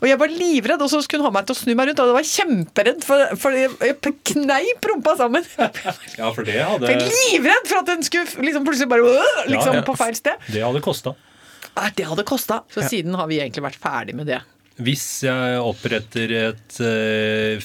Og 0.00 0.06
jeg 0.08 0.18
var 0.22 0.30
livredd, 0.32 0.80
og 0.82 0.90
så 0.90 1.02
skulle 1.04 1.22
hun 1.26 1.32
ha 1.32 1.34
meg 1.40 1.48
til 1.48 1.56
å 1.56 1.58
snu 1.58 1.74
meg 1.76 1.90
rundt, 1.90 2.00
og 2.02 2.08
jeg 2.08 2.16
var 2.16 2.28
kjemperedd, 2.30 3.02
for, 3.04 3.34
for 3.42 3.54
jeg, 3.58 3.70
jeg 3.84 4.14
kneip 4.32 4.86
rumpa 4.90 5.12
sammen. 5.18 5.44
Ja, 5.58 6.30
for 6.32 6.46
det 6.46 6.54
var 6.56 6.78
hadde, 6.78 6.94
livredd 7.04 7.68
for 7.68 7.82
at 7.82 7.90
den 7.90 8.06
skulle 8.06 8.46
liksom 8.46 8.64
plutselig 8.66 8.88
bare 8.90 9.04
øh, 9.10 9.42
liksom 9.50 9.74
Ja, 9.74 9.80
ja. 9.82 9.86
på 9.86 9.96
feil 9.98 10.16
sted. 10.18 10.38
det 10.54 10.62
hadde 10.64 10.82
kosta. 10.84 11.14
Det 11.94 12.06
hadde 12.08 12.24
kosta. 12.26 12.62
Så 12.72 12.82
siden 12.88 13.14
har 13.18 13.28
vi 13.30 13.38
egentlig 13.42 13.62
vært 13.68 13.78
ferdig 13.82 14.16
med 14.18 14.26
det. 14.30 14.40
Hvis 14.78 15.24
jeg 15.26 15.58
oppretter 15.58 16.32
et 16.38 16.76
uh, 16.78 17.58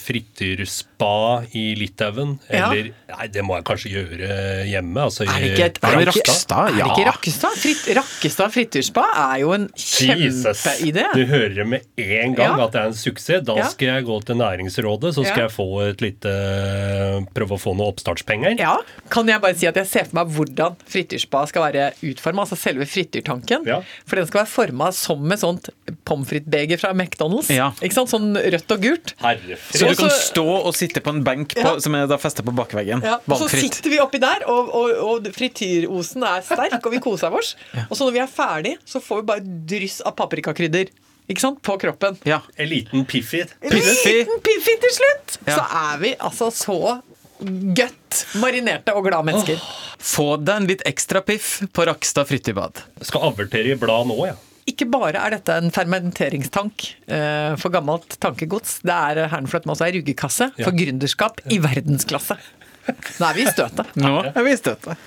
frityrspa 1.03 1.45
i 1.55 1.75
Litauen, 1.75 2.39
Ja. 2.49 2.71
eller 2.71 2.93
Nei, 3.13 3.27
det 3.27 3.43
må 3.43 3.55
jeg 3.57 3.63
kanskje 3.65 3.91
gjøre 3.93 4.65
hjemme. 4.65 4.97
Altså, 5.03 5.21
Er 5.27 5.39
det 5.39 5.51
ikke, 5.53 5.65
et, 5.65 5.77
Er 5.83 5.91
det 5.99 6.07
ikke- 6.07 6.23
Rakkestad? 6.23 6.67
Er 6.67 6.71
det 6.71 6.77
Ja. 6.79 6.85
ikke 6.85 7.05
Rakkestad? 7.11 7.53
Fritt, 7.53 7.95
Rakkestad 7.95 8.51
frityrspå 8.51 9.03
er 9.15 9.39
jo 9.39 9.51
en 9.53 9.69
Jesus. 9.75 10.57
kjempeidé. 10.63 11.13
Du 11.13 11.25
hører 11.25 11.55
det 11.55 11.67
med 11.67 11.81
en 11.97 12.33
gang 12.33 12.57
Ja. 12.57 12.65
at 12.65 12.71
det 12.71 12.81
er 12.81 12.85
en 12.87 12.93
suksess. 12.93 13.43
Da 13.45 13.55
Ja. 13.55 13.67
skal 13.67 13.87
jeg 13.87 14.05
gå 14.05 14.25
til 14.25 14.35
Næringsrådet, 14.35 15.13
så 15.13 15.23
skal 15.25 15.37
Ja. 15.37 15.47
jeg 15.47 15.51
få 15.51 15.89
et 15.89 16.01
lite 16.01 16.29
Prøve 17.33 17.51
å 17.51 17.59
få 17.59 17.75
noen 17.75 17.93
oppstartspenger. 17.93 18.57
Ja, 18.59 18.77
Kan 19.09 19.27
jeg 19.27 19.39
bare 19.41 19.55
si 19.55 19.67
at 19.67 19.75
jeg 19.75 19.87
ser 19.87 20.05
for 20.05 20.15
meg 20.25 20.27
hvordan 20.33 20.75
fritturspa 20.89 21.47
skal 21.47 21.71
være 21.71 21.93
utforma, 22.03 22.41
altså 22.45 22.57
selve 22.57 22.85
frittyrtanken. 22.85 23.65
Ja. 23.65 23.81
For 24.05 24.15
den 24.15 24.25
skal 24.27 24.45
være 24.45 24.49
forma 24.49 24.91
som 24.93 25.31
et 25.31 25.39
sånt 25.39 25.69
pommes 26.05 26.27
frites-beger 26.27 26.79
fra 26.79 26.93
McDonald's. 26.93 27.49
Ja. 27.53 27.71
Ikke 27.81 27.93
sant? 27.93 28.09
Sånn 28.09 28.33
rødt 28.35 28.71
og 28.71 28.81
gult. 28.81 29.13
Herrefred. 29.21 29.79
Så 29.79 29.87
du 29.89 29.95
kan 29.95 30.09
stå 30.09 30.65
og 30.65 30.73
sitte 30.73 30.92
på 31.01 31.09
en 31.09 31.23
benk 31.25 31.55
på, 31.55 31.63
Ja. 31.63 31.79
som 31.79 31.95
er 31.95 32.05
da 32.07 32.17
festet 32.21 32.45
på 32.45 32.53
bakveggen. 32.53 33.01
Ja, 33.01 33.15
og 33.25 33.37
så 33.39 33.47
sitter 33.49 33.89
vi 33.89 33.97
oppi 33.99 34.19
der, 34.21 34.43
og, 34.45 34.69
og, 34.69 34.91
og 35.07 35.31
frityrosen 35.33 36.21
er 36.23 36.41
sterk, 36.45 36.77
og 36.85 36.91
vi 36.91 36.99
koser 36.99 37.33
oss. 37.33 37.55
Og 37.89 37.97
så 37.97 38.05
når 38.05 38.11
vi 38.11 38.19
er 38.19 38.27
ferdig, 38.27 38.75
så 38.85 39.01
får 39.01 39.21
vi 39.23 39.27
bare 39.31 39.41
dryss 39.73 40.01
av 40.05 40.13
paprikakrydder. 40.19 40.91
Ikke 41.31 41.39
sant? 41.39 41.61
På 41.63 41.77
kroppen. 41.79 42.17
Ja. 42.27 42.41
En 42.59 42.67
liten 42.69 43.05
Piffi. 43.07 43.45
liten 43.63 44.39
piffi 44.43 44.77
til 44.83 44.91
slutt! 44.91 45.37
Ja. 45.47 45.55
Så 45.55 45.63
er 45.79 45.97
vi 46.03 46.15
altså 46.19 46.51
så 46.51 47.01
godt 47.75 48.25
marinerte 48.39 48.93
og 48.95 49.07
glade 49.07 49.25
mennesker. 49.25 49.61
Få 50.03 50.35
deg 50.37 50.55
en 50.61 50.67
litt 50.67 50.83
ekstra 50.87 51.21
piff 51.25 51.61
på 51.73 51.85
Rakstad 51.87 52.27
fritybad. 52.29 52.83
Skal 53.01 53.23
avertere 53.31 53.71
i 53.73 53.79
blad 53.79 54.07
nå, 54.11 54.19
ja. 54.27 54.35
Ikke 54.69 54.87
bare 54.87 55.19
er 55.19 55.33
dette 55.35 55.55
en 55.59 55.71
fermenteringstank 55.75 56.85
uh, 57.11 57.55
for 57.59 57.73
gammelt 57.73 58.15
tankegods, 58.23 58.77
det 58.87 58.93
er 58.95 59.25
Herrenfløt 59.31 59.65
med 59.67 59.75
også 59.75 59.89
ei 59.89 59.97
ruggekasse 59.97 60.51
Ja. 60.55 60.63
for 60.67 60.71
gründerskap 60.77 61.41
i 61.51 61.57
verdensklasse. 61.63 62.37
Nå 63.19 63.27
er 63.27 63.35
vi 63.35 63.43
i 63.43 63.51
støtet. 63.51 63.91
Nå 63.99 64.13
er 64.29 64.43
vi 64.43 64.51
i 64.55 64.59
støtet. 64.59 64.97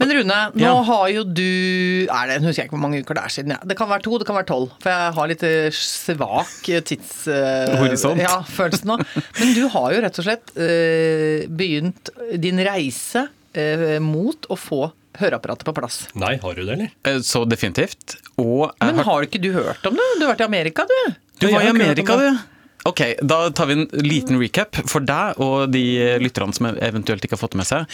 Men 0.00 0.10
Rune, 0.16 0.38
nå 0.56 0.60
Ja. 0.64 0.72
har 0.82 1.04
jo 1.12 1.22
du 1.22 2.06
er 2.10 2.26
det, 2.26 2.38
Husker 2.42 2.62
jeg 2.62 2.66
ikke 2.66 2.74
hvor 2.74 2.82
mange 2.82 3.02
uker 3.04 3.14
det 3.14 3.22
er 3.22 3.28
siden. 3.36 3.52
Ja. 3.54 3.58
Det 3.64 3.76
kan 3.78 3.88
være 3.88 4.02
to, 4.02 4.16
det 4.18 4.26
kan 4.26 4.34
være 4.34 4.48
tolv. 4.48 4.72
For 4.82 4.90
jeg 4.90 5.12
har 5.18 5.28
litt 5.30 5.44
eh, 5.46 5.68
svak 5.70 6.70
tids... 6.88 7.12
Uh. 7.28 8.18
Ja, 8.18 8.40
følelse 8.42 8.88
nå. 8.88 8.96
Men 9.38 9.54
du 9.54 9.68
har 9.68 9.92
jo 9.94 10.00
rett 10.02 10.18
og 10.18 10.26
slett 10.26 10.50
uh, 10.56 11.46
begynt 11.48 12.10
din 12.42 12.58
reise 12.66 13.28
uh, 13.28 13.98
mot 14.02 14.48
å 14.50 14.58
få 14.58 14.82
høreapparatet 15.20 15.64
på 15.68 15.74
plass. 15.76 16.06
Nei, 16.14 16.36
har 16.42 16.54
du 16.54 16.62
det, 16.64 16.72
eller? 16.76 16.90
Eh, 17.04 17.18
Så 17.20 17.44
definitivt. 17.48 18.16
Og 18.38 18.70
Men 18.80 18.96
har 19.02 19.04
har 19.04 19.22
ikke 19.28 19.40
du 19.42 19.52
hørt 19.52 19.84
om 19.86 19.94
det? 19.98 20.08
Du 20.18 20.26
har 20.26 20.34
vært 20.34 20.40
i 20.46 20.48
Amerika, 20.50 20.86
du. 20.88 21.14
Du 21.40 21.48
var 21.52 21.62
i 21.62 21.68
Amerika, 21.72 22.16
du. 22.16 22.38
Ok, 22.84 23.00
Da 23.22 23.48
tar 23.50 23.66
vi 23.66 23.72
en 23.78 23.86
liten 24.02 24.40
recap 24.40 24.74
for 24.90 25.00
deg 25.00 25.38
og 25.38 25.70
de 25.70 26.18
lytterne 26.18 26.54
som 26.56 26.66
eventuelt 26.74 27.22
ikke 27.24 27.36
har 27.36 27.42
fått 27.44 27.52
det 27.54 27.60
med 27.62 27.66
seg. 27.68 27.86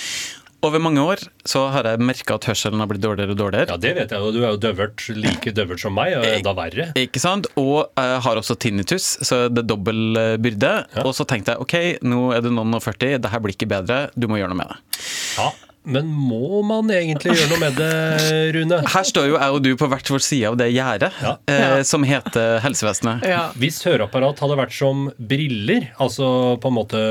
Over 0.61 0.81
mange 0.83 0.99
år 0.99 1.21
så 1.47 1.69
har 1.71 1.87
jeg 1.87 2.01
merka 2.03 2.35
at 2.35 2.49
hørselen 2.49 2.81
har 2.83 2.89
blitt 2.91 3.03
dårligere 3.05 3.31
og 3.31 3.39
dårligere. 3.39 3.69
Ja, 3.71 3.77
det 3.79 3.93
vet 3.95 4.11
jeg 4.11 4.19
og 4.27 4.33
Du 4.35 4.41
er 4.43 4.49
jo 4.57 4.59
døvert 4.59 5.05
like 5.15 5.53
døvert 5.55 5.79
som 5.79 5.95
meg, 5.95 6.17
og 6.19 6.25
enda 6.27 6.55
verre. 6.59 6.89
Ikke 6.99 7.21
sant? 7.23 7.47
Og 7.61 7.93
jeg 7.95 8.21
har 8.25 8.41
også 8.41 8.57
tinnitus, 8.59 9.07
så 9.23 9.45
det 9.53 9.63
er 9.63 9.69
dobbel 9.71 10.19
byrde. 10.19 10.41
byrde. 10.49 11.05
Og 11.07 11.15
så 11.15 11.29
tenkte 11.31 11.55
jeg 11.55 11.63
ok, 11.63 12.03
nå 12.03 12.33
er 12.35 12.43
du 12.43 12.51
noen 12.51 12.75
og 12.75 12.83
40, 12.83 13.21
det 13.23 13.31
her 13.31 13.39
blir 13.45 13.55
ikke 13.55 13.69
bedre, 13.71 14.01
du 14.19 14.27
må 14.27 14.41
gjøre 14.41 14.51
noe 14.51 14.59
med 14.65 14.73
det. 14.73 14.81
Ja, 15.39 15.53
Men 15.89 16.11
må 16.13 16.61
man 16.69 16.91
egentlig 16.93 17.33
gjøre 17.39 17.49
noe 17.55 17.61
med 17.63 17.79
det, 17.81 17.93
Rune? 18.59 18.81
Her 18.95 19.07
står 19.09 19.31
jo 19.31 19.39
jeg 19.39 19.57
og 19.57 19.63
du 19.65 19.71
på 19.81 19.89
hvert 19.89 20.11
vår 20.13 20.25
side 20.25 20.51
av 20.53 20.59
det 20.61 20.69
gjerdet 20.75 21.11
Ja. 21.25 21.33
eh, 21.49 21.81
som 21.89 22.05
heter 22.05 22.59
helsevesenet. 22.65 23.25
Ja. 23.29 23.47
Hvis 23.57 23.81
høreapparat 23.89 24.43
hadde 24.45 24.59
vært 24.61 24.77
som 24.77 25.07
briller, 25.19 25.89
altså 25.99 26.29
på 26.61 26.69
en 26.73 26.77
måte 26.79 27.03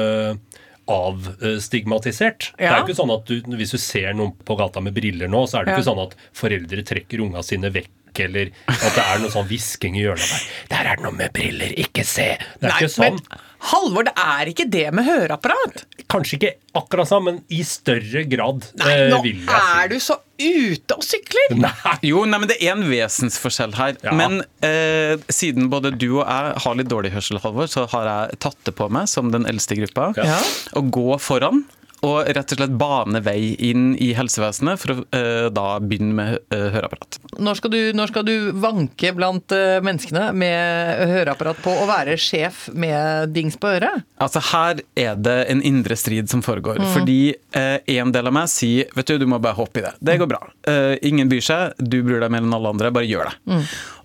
avstigmatisert 0.87 2.51
Det 2.57 2.63
er 2.67 2.77
jo 2.79 2.85
ikke 2.87 2.95
sånn 2.95 3.11
at 3.11 3.25
du, 3.27 3.41
Hvis 3.59 3.73
du 3.75 3.79
ser 3.81 4.13
noen 4.15 4.31
på 4.47 4.55
gata 4.59 4.79
med 4.83 4.95
briller 4.95 5.27
nå, 5.31 5.41
så 5.49 5.59
er 5.61 5.65
det 5.67 5.73
Ja. 5.75 5.79
ikke 5.81 5.89
sånn 5.89 6.03
at 6.05 6.15
foreldre 6.37 6.83
trekker 6.87 7.23
unga 7.25 7.43
sine 7.43 7.71
vekk, 7.73 7.91
eller 8.23 8.49
at 8.71 8.95
det 8.95 9.03
er 9.03 9.19
noe 9.21 9.29
sånn 9.33 9.45
hvisking 9.49 9.97
i 9.99 10.05
hjørnet 10.05 10.31
der. 10.31 10.45
Der 10.71 10.87
er 10.93 10.95
det 10.97 11.03
noe 11.05 11.17
med 11.17 11.33
briller, 11.35 11.73
ikke 11.77 12.05
se! 12.07 12.29
Det 12.59 12.65
er 12.65 12.71
Nei, 12.71 12.79
ikke 12.79 12.93
sånn. 12.95 13.19
men 13.19 13.43
Halvor, 13.59 14.05
det 14.05 14.13
er 14.21 14.49
ikke 14.51 14.65
det 14.69 14.85
med 14.93 15.05
høreapparat. 15.07 15.83
Kanskje 16.11 16.37
ikke 16.37 16.51
akkurat 16.77 17.09
sånn, 17.09 17.23
men 17.25 17.37
i 17.51 17.63
større 17.67 18.21
grad, 18.29 18.67
Nei, 18.79 18.91
eh, 18.93 19.07
nå 19.11 19.17
vil 19.23 19.39
jeg 19.41 19.49
er 19.49 19.87
si. 19.87 19.93
du 19.93 19.99
så 20.05 20.17
ute 20.37 20.95
og 20.99 21.03
sykler! 21.03 21.55
Nei! 21.65 21.95
Jo, 22.05 22.21
nei, 22.29 22.37
men 22.43 22.51
det 22.51 22.59
er 22.61 22.75
en 22.75 22.85
vesensforskjell 22.87 23.73
her. 23.79 23.97
Ja. 24.05 24.13
Men 24.15 24.43
eh, 24.65 25.17
siden 25.33 25.71
både 25.73 25.91
du 25.97 26.07
og 26.19 26.23
jeg 26.27 26.53
har 26.63 26.77
litt 26.79 26.91
dårlig 26.93 27.11
hørsel, 27.15 27.41
Halvor, 27.43 27.67
så 27.71 27.87
har 27.95 28.11
jeg 28.11 28.39
tatt 28.45 28.59
det 28.69 28.75
på 28.77 28.87
meg 28.93 29.09
som 29.11 29.33
den 29.33 29.49
eldste 29.49 29.75
i 29.75 29.81
gruppa 29.81 30.11
Ja. 30.21 30.37
å 30.77 30.85
gå 30.85 31.07
foran. 31.19 31.65
Og 32.05 32.27
rett 32.29 32.53
og 32.53 32.59
slett 32.59 32.75
bane 32.77 33.21
vei 33.25 33.55
inn 33.69 33.95
i 33.97 34.11
helsevesenet 34.17 34.81
for 34.81 34.93
å 34.93 34.97
eh, 35.17 35.47
da 35.53 35.65
begynne 35.81 36.13
med 36.17 36.35
eh, 36.53 36.67
høreapparat. 36.75 37.17
Når 37.41 37.57
skal, 37.59 37.73
du, 37.73 37.79
når 37.97 38.11
skal 38.11 38.27
du 38.27 38.33
vanke 38.61 39.13
blant 39.17 39.53
eh, 39.55 39.79
menneskene 39.85 40.27
med 40.37 41.01
høreapparat 41.09 41.61
på 41.65 41.73
og 41.73 41.89
være 41.89 42.17
sjef 42.21 42.67
med 42.77 43.33
dings 43.33 43.57
på 43.57 43.71
øret? 43.79 44.05
Altså 44.21 44.43
Her 44.51 44.83
er 44.97 45.17
det 45.17 45.37
en 45.51 45.63
indre 45.65 45.97
strid 45.97 46.29
som 46.29 46.43
foregår. 46.45 46.83
Fordi 46.93 47.19
eh, 47.57 47.79
en 47.97 48.13
del 48.13 48.29
av 48.29 48.35
meg 48.37 48.51
sier 48.53 48.93
vet 48.97 49.09
du, 49.09 49.17
du 49.23 49.27
må 49.29 49.41
bare 49.41 49.57
hoppe 49.57 49.81
i 49.81 49.87
det. 49.87 49.95
Det 50.11 50.19
går 50.21 50.29
bra. 50.29 50.43
Eh, 50.69 50.95
ingen 51.09 51.29
bryr 51.31 51.43
seg. 51.45 51.77
Du 51.81 51.99
bryr 52.05 52.21
deg 52.21 52.33
mer 52.33 52.45
enn 52.45 52.53
alle 52.57 52.75
andre. 52.75 52.93
Bare 52.93 53.09
gjør 53.09 53.31
det. 53.31 53.57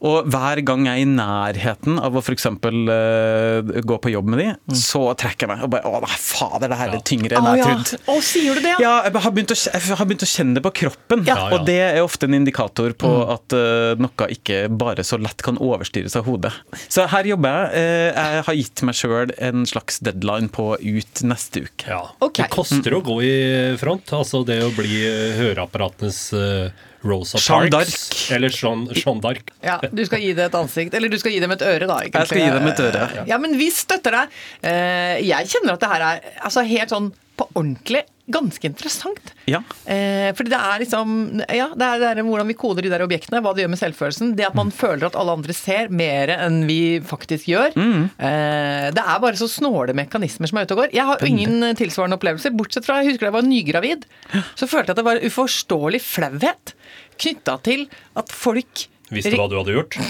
Og 0.02 0.28
hver 0.32 0.62
gang 0.66 0.86
jeg 0.88 1.02
er 1.02 1.04
i 1.04 1.08
nærheten 1.08 2.00
av 2.02 2.16
å 2.18 2.22
f.eks. 2.22 2.48
Uh, 2.62 3.82
gå 3.86 3.98
på 4.02 4.12
jobb 4.12 4.32
med 4.32 4.42
de, 4.42 4.76
så 4.78 5.04
trekker 5.18 5.46
jeg 5.46 5.52
meg. 5.52 5.64
Og 5.66 5.72
bare 5.74 5.92
Å 5.92 6.02
nei, 6.02 6.16
fader, 6.18 6.72
det 6.72 6.78
her 6.80 6.96
er 6.96 7.04
tyngre 7.06 7.38
enn 7.38 7.48
jeg 7.52 7.66
trodde. 7.66 8.00
Å, 8.10 8.16
sier 8.26 8.58
du 8.58 8.64
det? 8.64 8.74
Ja, 8.82 8.94
jeg 9.06 9.14
har, 9.14 9.34
begynt 9.34 9.54
å, 9.54 9.58
jeg 9.58 9.98
har 10.00 10.08
begynt 10.08 10.26
å 10.26 10.30
kjenne 10.32 10.58
det 10.58 10.64
på 10.66 10.74
kroppen. 10.82 11.24
Og 11.52 11.66
det 11.68 11.78
er 11.84 12.00
ofte 12.02 12.26
en 12.28 12.38
indikator 12.38 12.96
på 12.98 13.12
at 13.36 13.56
uh, 13.56 13.94
noe 14.00 14.30
ikke 14.34 14.64
bare 14.68 15.06
så 15.06 15.20
lett 15.22 15.44
kan 15.44 15.60
overstyres 15.62 16.18
av 16.18 16.26
hodet. 16.26 16.54
Så 16.88 17.06
her 17.12 17.28
jobber 17.30 17.58
jeg. 17.72 17.72
Uh, 17.72 18.22
jeg 18.22 18.46
har 18.48 18.58
gitt 18.58 18.84
meg 18.86 18.98
sjøl 18.98 19.34
en 19.42 19.66
slags 19.68 20.02
deadline 20.02 20.50
på 20.52 20.72
ut 20.78 21.24
neste 21.26 21.64
uke. 21.66 21.86
Ja. 21.88 22.02
Okay. 22.18 22.44
Det 22.44 22.52
koster 22.54 22.96
å 22.96 23.02
gå 23.04 23.18
i 23.24 23.34
front. 23.80 24.12
Altså 24.16 24.42
det 24.46 24.60
å 24.64 24.72
bli 24.74 25.02
eh, 25.06 25.36
høreapparatenes 25.38 26.20
eh, 26.36 26.88
Rosa 27.04 27.38
Parks. 27.42 28.30
Eller 28.30 28.48
Jean, 28.54 28.86
Jean 28.94 29.20
d'Arc. 29.22 29.50
Ja, 29.64 29.78
Du 29.92 30.04
skal 30.06 30.22
gi 30.22 30.32
det 30.38 30.46
et 30.50 30.54
ansikt. 30.58 30.94
Eller 30.94 31.08
du 31.12 31.18
skal 31.18 31.32
gi 31.34 31.40
dem 31.42 31.50
et 31.56 31.62
øre, 31.66 31.86
da. 31.90 31.98
egentlig. 32.02 32.20
Jeg 32.22 32.30
skal 32.30 32.44
gi 32.44 32.54
dem 32.58 32.70
et 32.72 32.84
øre. 32.86 33.26
Ja, 33.28 33.38
men 33.42 33.58
vi 33.58 33.70
støtter 33.74 34.18
deg. 34.20 34.38
Eh, 34.62 35.18
Jeg 35.26 35.50
kjenner 35.52 35.74
at 35.76 35.82
det 35.84 35.92
her 35.92 36.06
er 36.12 36.24
altså, 36.46 36.62
helt 36.66 36.90
sånn 36.94 37.12
på 37.38 37.46
ordentlig 37.56 38.02
ganske 38.32 38.64
interessant. 38.68 39.32
Ja. 39.50 39.58
Eh, 39.90 40.30
fordi 40.36 40.52
det 40.52 40.58
er 40.60 40.82
liksom 40.84 41.14
Ja, 41.50 41.66
det 41.74 41.86
er, 41.86 41.98
det 41.98 42.10
er 42.12 42.20
hvordan 42.22 42.46
vi 42.52 42.54
koder 42.56 42.84
de 42.84 42.90
der 42.92 43.02
objektene, 43.04 43.40
hva 43.42 43.50
det 43.56 43.64
gjør 43.64 43.72
med 43.72 43.80
selvfølelsen. 43.80 44.34
Det 44.38 44.46
at 44.46 44.54
man 44.56 44.70
føler 44.72 45.08
at 45.08 45.16
alle 45.18 45.34
andre 45.36 45.56
ser 45.56 45.90
mer 45.92 46.30
enn 46.36 46.62
vi 46.68 47.00
faktisk 47.04 47.48
gjør. 47.50 47.74
Eh, 47.74 48.86
det 48.94 49.02
er 49.02 49.18
bare 49.24 49.40
så 49.40 49.48
snåle 49.50 49.96
mekanismer 49.98 50.48
som 50.52 50.60
er 50.60 50.68
ute 50.68 50.76
og 50.76 50.84
går. 50.84 50.94
Jeg 50.96 51.08
har 51.08 51.24
ingen 51.26 51.66
tilsvarende 51.78 52.16
opplevelser, 52.20 52.54
bortsett 52.56 52.86
fra 52.86 53.00
jeg 53.02 53.10
husker 53.12 53.26
da 53.26 53.32
jeg 53.32 53.38
var 53.40 53.48
nygravid. 53.48 54.06
Så 54.54 54.68
følte 54.70 54.92
jeg 54.92 54.96
at 54.96 55.02
det 55.02 55.08
var 55.08 55.24
uforståelig 55.26 56.00
flauhet 56.04 56.76
knytta 57.18 57.58
til 57.66 57.86
at 58.16 58.32
folk 58.32 58.88
Visste 59.12 59.34
hva 59.36 59.48
du 59.50 59.58
hadde 59.58 59.74
gjort? 59.76 59.98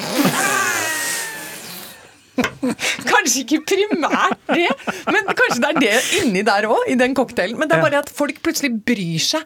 Kanskje 3.12 3.42
ikke 3.44 3.60
primært 3.68 4.40
det, 4.48 4.70
men 5.10 5.28
kanskje 5.36 5.60
det 5.60 5.68
er 5.68 5.80
det 5.82 6.22
inni 6.22 6.42
der 6.46 6.68
òg, 6.70 6.86
i 6.90 6.96
den 6.98 7.14
cocktailen. 7.18 7.58
Men 7.60 7.68
det 7.68 7.76
er 7.76 7.84
bare 7.84 8.02
at 8.02 8.12
folk 8.14 8.40
plutselig 8.44 8.72
bryr 8.86 9.20
seg 9.22 9.44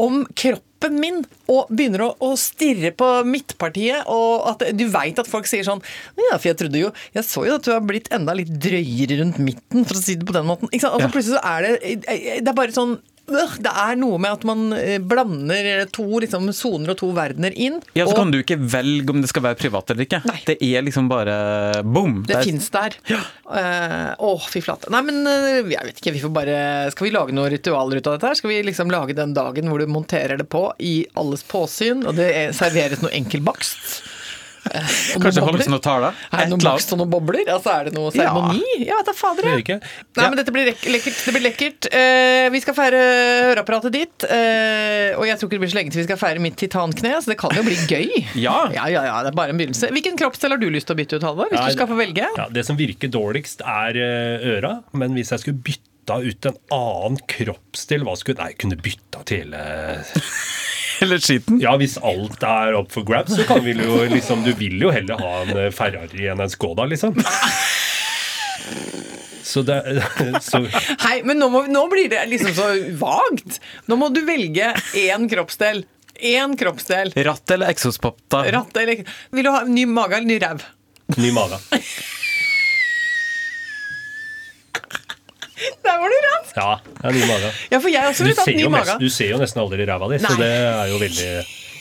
om 0.00 0.22
kroppen 0.38 0.96
min 1.00 1.18
og 1.50 1.68
begynner 1.76 2.04
å, 2.06 2.10
å 2.24 2.30
stirre 2.40 2.92
på 2.96 3.08
midtpartiet. 3.28 4.06
Og 4.08 4.46
at 4.52 4.62
du 4.76 4.84
veit 4.92 5.18
at 5.20 5.28
folk 5.28 5.48
sier 5.50 5.66
sånn 5.66 5.82
Ja, 6.16 6.36
for 6.38 6.50
jeg 6.50 6.56
trodde 6.60 6.80
jo 6.80 6.92
Jeg 7.16 7.26
så 7.26 7.42
jo 7.48 7.56
at 7.58 7.66
du 7.66 7.72
har 7.74 7.82
blitt 7.84 8.08
enda 8.14 8.32
litt 8.38 8.52
drøyere 8.62 9.18
rundt 9.20 9.40
midten, 9.42 9.84
for 9.84 9.98
å 9.98 10.00
si 10.02 10.16
det 10.20 10.28
på 10.28 10.36
den 10.36 10.48
måten. 10.48 10.70
Altså 10.72 10.92
Ja. 11.00 11.10
Plutselig 11.12 11.36
så 11.36 11.42
er 11.44 11.66
det 11.66 11.74
Det 12.06 12.48
er 12.48 12.56
bare 12.56 12.76
sånn 12.76 12.96
det 13.30 13.72
er 13.72 13.96
noe 14.00 14.18
med 14.22 14.34
at 14.38 14.44
man 14.48 14.66
eh, 14.76 14.98
blander 15.02 15.84
to 15.94 16.06
liksom, 16.22 16.48
soner 16.56 16.92
og 16.94 16.98
to 17.00 17.10
verdener 17.16 17.54
inn. 17.56 17.78
Ja, 17.96 18.04
så 18.06 18.12
og 18.14 18.20
kan 18.20 18.32
du 18.34 18.40
ikke 18.42 18.58
velge 18.60 19.14
om 19.14 19.22
det 19.22 19.30
skal 19.32 19.44
være 19.48 19.58
privat 19.60 19.90
eller 19.94 20.06
ikke. 20.06 20.22
Nei. 20.28 20.38
Det 20.48 20.56
er 20.66 20.84
liksom 20.86 21.08
bare 21.10 21.36
boom. 21.86 22.20
Det 22.28 22.36
er- 22.38 22.46
fins 22.48 22.68
der. 22.74 22.96
Eh, 23.10 24.14
Å, 24.20 24.32
fy 24.50 24.62
flate. 24.64 24.90
Nei, 24.92 25.02
men 25.06 25.22
eh, 25.26 25.60
jeg 25.74 25.88
vet 25.90 26.00
ikke, 26.02 26.12
vi 26.14 26.22
får 26.22 26.32
bare 26.34 26.58
Skal 26.94 27.06
vi 27.08 27.14
lage 27.14 27.34
noen 27.36 27.50
ritualer 27.52 27.98
ut 28.00 28.06
av 28.10 28.16
dette 28.18 28.30
her? 28.30 28.38
Skal 28.38 28.52
vi 28.52 28.60
liksom 28.66 28.90
lage 28.92 29.16
den 29.18 29.34
dagen 29.36 29.70
hvor 29.70 29.82
du 29.82 29.86
monterer 29.90 30.38
det 30.40 30.48
på 30.50 30.68
i 30.78 30.94
alles 31.18 31.42
påsyn, 31.46 32.04
og 32.06 32.16
det 32.18 32.30
er, 32.36 32.52
serveres 32.56 33.02
noe 33.04 33.12
enkel 33.16 33.42
bakst? 33.46 34.00
Eh, 34.60 34.88
og 35.16 35.22
Kanskje 35.24 35.42
holdes 35.44 35.68
noe 35.72 35.80
tale? 35.82 36.10
Er 36.30 36.36
det 36.36 36.44
Et 36.44 36.50
noe 36.52 36.60
bakst 36.62 36.92
og 36.92 37.00
noen 37.00 37.10
bobler? 37.12 37.42
Altså, 37.48 37.72
er 37.72 37.88
det 37.88 37.94
noe 37.96 38.10
seremoni? 38.12 38.60
Ja, 38.84 38.98
fader, 39.16 39.46
Det 39.46 39.52
er 39.52 39.62
ikke. 39.64 39.78
Nei, 40.18 40.26
men 40.26 40.36
dette 40.40 40.52
blir 40.54 40.68
lekkert. 40.68 41.20
Det 41.24 41.34
blir 41.34 41.44
lekkert. 41.46 41.88
Eh, 41.96 42.48
vi 42.52 42.60
skal 42.64 42.76
feire 42.76 43.00
høreapparatet 43.50 43.94
ditt. 43.96 44.26
eh, 44.28 45.16
og 45.16 45.24
jeg 45.26 45.40
tror 45.40 45.48
ikke 45.48 45.56
det 45.58 45.62
blir 45.64 45.72
så 45.72 45.78
lenge 45.80 45.94
til 45.94 46.02
vi 46.02 46.06
skal 46.08 46.20
feire 46.20 46.44
mitt 46.44 46.58
titankne, 46.60 47.14
så 47.24 47.32
det 47.32 47.38
kan 47.40 47.56
jo 47.56 47.64
bli 47.66 47.78
gøy. 47.88 48.08
Ja. 48.40 48.70
ja, 48.72 48.86
ja, 48.88 49.02
ja, 49.04 49.16
det 49.26 49.32
er 49.32 49.36
bare 49.36 49.52
en 49.52 49.58
begynnelse. 49.60 49.90
Hvilken 49.92 50.16
kroppsdel 50.20 50.54
har 50.54 50.60
du 50.60 50.68
lyst 50.72 50.88
til 50.88 50.96
å 50.96 51.00
bytte 51.00 51.18
ut, 51.18 51.24
Halvor? 51.26 51.50
Hvis 51.50 51.60
ja, 51.60 51.66
du 51.68 51.76
skal 51.76 51.90
få 51.90 51.98
velge? 51.98 52.28
Ja, 52.38 52.46
det 52.52 52.64
som 52.68 52.78
virker 52.78 53.10
dårligst, 53.12 53.64
er 53.66 53.98
øra. 54.54 54.76
Men 54.96 55.16
hvis 55.18 55.32
jeg 55.34 55.42
skulle 55.42 55.60
bytta 55.66 56.20
ut 56.24 56.48
en 56.50 56.60
annen 56.74 57.20
kroppsdel 57.30 58.06
hva 58.06 58.16
skulle, 58.18 58.40
Nei, 58.40 58.52
jeg 58.54 58.60
kunne 58.62 58.78
bytta 58.80 59.24
til 59.28 59.52
hele 59.56 59.64
Eller 61.00 61.20
skiten. 61.22 61.60
Ja, 61.62 61.74
hvis 61.80 61.96
alt 62.04 62.42
er 62.44 62.76
up 62.76 62.90
for 62.92 63.06
grabs, 63.08 63.32
så 63.36 63.46
kan 63.48 63.62
vi 63.64 63.72
jo 63.78 64.02
liksom 64.10 64.44
Du 64.44 64.52
vil 64.58 64.80
jo 64.82 64.92
heller 64.92 65.20
ha 65.20 65.30
en 65.44 65.54
eh, 65.56 65.70
Ferrari 65.74 66.28
enn 66.28 66.42
en 66.44 66.52
Skoda, 66.52 66.84
liksom. 66.90 67.16
Så 69.50 69.62
det 69.66 69.78
så, 70.46 70.60
Hei, 71.06 71.22
men 71.26 71.40
nå, 71.40 71.48
må, 71.52 71.64
nå 71.72 71.86
blir 71.90 72.10
det 72.12 72.26
liksom 72.30 72.52
så 72.54 72.68
vagt. 73.00 73.60
Nå 73.90 73.98
må 74.00 74.10
du 74.14 74.22
velge 74.28 74.74
én 75.00 75.26
kroppsdel. 75.30 75.84
Én 76.20 76.54
kroppsdel. 76.60 77.14
Ratt 77.24 77.56
eller 77.56 77.72
eksospotta? 77.72 78.44
Ratt 78.52 78.76
eller 78.76 79.04
Vil 79.32 79.46
du 79.46 79.50
ha 79.54 79.64
ny 79.64 79.86
mage 79.88 80.20
eller 80.20 80.28
ny 80.28 80.38
ræv? 80.42 80.66
Ny 81.16 81.32
mage. 81.34 81.58
Der 85.86 86.00
var 86.02 86.12
du 86.12 86.18
rask! 86.26 86.56
Ja, 86.56 86.70
det 87.00 87.10
er 87.10 87.16
ny 87.18 87.26
mage. 87.30 87.52
Ja, 87.72 87.78
for 87.80 87.92
jeg 87.92 88.10
også 88.12 88.26
Du 88.26 88.30
vil 88.30 88.38
ser, 88.40 88.56
ny 88.58 88.66
mage. 88.72 88.96
du 89.00 89.08
ser 89.12 89.32
jo 89.34 89.40
nesten 89.42 89.62
aldri 89.64 89.86
ræva 89.88 90.10
di, 90.12 90.18
så 90.22 90.34
det 90.40 90.50
er 90.50 90.90
jo 90.92 90.98
veldig 91.02 91.30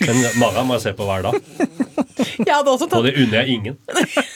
Men 0.06 0.22
magen 0.42 0.70
må 0.70 0.78
jeg 0.78 0.86
se 0.90 0.96
på 1.00 1.08
hver 1.10 1.26
dag, 1.30 1.40
Jeg 2.48 2.54
hadde 2.54 2.72
også 2.72 2.88
tatt... 2.88 3.00
og 3.00 3.08
det 3.08 3.16
unner 3.20 3.42
jeg 3.42 3.58
ingen. 3.60 3.76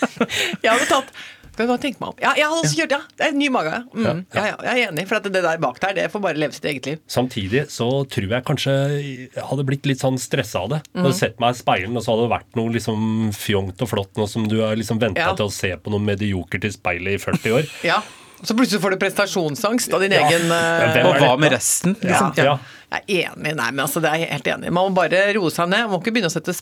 Jeg 0.63 0.69
hadde 0.71 0.89
tatt 0.89 1.13
skal 1.53 1.67
bare 1.69 1.81
tenke 1.83 2.01
meg 2.01 2.09
om. 2.09 2.15
Ja, 2.17 2.31
jeg 2.33 2.47
hadde 2.49 2.61
også 2.63 2.77
kjørt, 2.79 2.93
ja. 2.95 2.99
Det 3.13 3.25
er 3.27 3.33
en 3.33 3.37
ny 3.37 3.47
mage. 3.53 3.73
Mm. 3.93 4.05
Ja, 4.33 4.45
ja, 4.49 4.55
jeg 4.65 4.71
er 4.73 4.87
enig, 4.89 5.03
for 5.09 5.19
at 5.19 5.27
det 5.29 5.43
der 5.45 5.59
bak 5.61 5.77
der, 5.83 5.93
det 5.99 6.07
får 6.09 6.23
bare 6.23 6.39
leve 6.41 6.55
sitt 6.55 6.65
eget 6.65 6.87
liv. 6.89 7.03
Samtidig 7.13 7.67
så 7.69 7.89
tror 8.09 8.33
jeg 8.33 8.45
kanskje 8.47 8.73
jeg 8.73 9.45
hadde 9.51 9.65
blitt 9.67 9.85
litt 9.89 10.01
sånn 10.01 10.17
stressa 10.21 10.63
av 10.65 10.71
det. 10.73 10.79
Mm. 10.95 11.03
Hadde 11.03 11.19
sett 11.19 11.37
meg 11.43 11.53
i 11.53 11.59
speilen, 11.61 11.93
og 11.99 12.01
så 12.05 12.15
hadde 12.15 12.25
det 12.25 12.33
vært 12.33 12.57
noe 12.57 12.73
liksom 12.73 13.05
fjongt 13.37 13.85
og 13.85 13.91
flott, 13.93 14.11
noe 14.17 14.31
som 14.31 14.47
du 14.49 14.57
har 14.63 14.73
liksom 14.79 15.01
venta 15.03 15.27
Ja. 15.29 15.35
til 15.37 15.45
å 15.45 15.53
se 15.53 15.75
på 15.77 15.93
noe 15.93 16.01
mediokert 16.01 16.65
i 16.65 16.73
speilet 16.73 17.19
i 17.19 17.21
40 17.21 17.57
år. 17.59 17.69
Ja. 17.85 18.01
Så 18.41 18.55
plutselig 18.57 18.81
får 18.83 18.95
du 18.95 18.97
prestasjonsangst 19.03 19.93
av 19.93 20.01
din 20.03 20.11
Ja. 20.11 20.23
egen 20.27 20.47
Ja, 20.49 20.93
eh, 20.95 21.05
Og 21.07 21.15
hva 21.21 21.37
med 21.39 21.51
resten? 21.53 21.93
Liksom? 22.01 22.33
Ja. 22.37 22.57
Jeg 22.93 23.03
er 23.07 23.29
enig. 23.35 23.55
Nei, 23.55 23.71
men 23.71 23.79
altså, 23.85 24.01
det 24.01 24.09
er 24.11 24.17
jeg 24.21 24.29
helt 24.31 24.47
enig. 24.51 24.71
Man 24.71 24.91
må 24.91 24.95
bare 24.95 25.21
roe 25.37 25.49
seg 25.49 25.69
ned. 25.69 25.87
Man 25.89 25.95
må 25.95 26.01
ikke 26.03 26.13
begynne 26.13 26.29
å 26.29 26.33
sette 26.33 26.53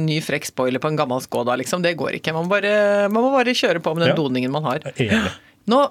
ny 0.00 0.18
frekk 0.20 0.44
spoiler 0.50 0.78
på 0.82 0.88
en 0.90 0.96
gammel 0.98 1.20
Skoda, 1.24 1.56
liksom. 1.56 1.82
Det 1.82 1.96
går 1.96 2.18
ikke. 2.20 2.32
Man 2.36 2.44
må 2.48 2.50
bare, 2.56 3.08
man 3.08 3.22
må 3.22 3.30
bare 3.32 3.54
kjøre 3.56 3.80
på 3.80 3.94
med 3.96 4.06
den 4.06 4.14
Ja. 4.16 4.18
doningen 4.18 4.50
man 4.50 4.62
har. 4.64 4.80
Er 4.84 4.92
Enig. 4.92 5.32
Nå 5.68 5.90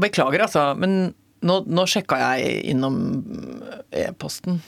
Beklager, 0.00 0.40
altså, 0.40 0.74
men 0.76 1.14
nå, 1.44 1.66
nå 1.68 1.82
sjekka 1.86 2.16
jeg 2.40 2.64
innom 2.72 2.96
e-posten. 3.92 4.60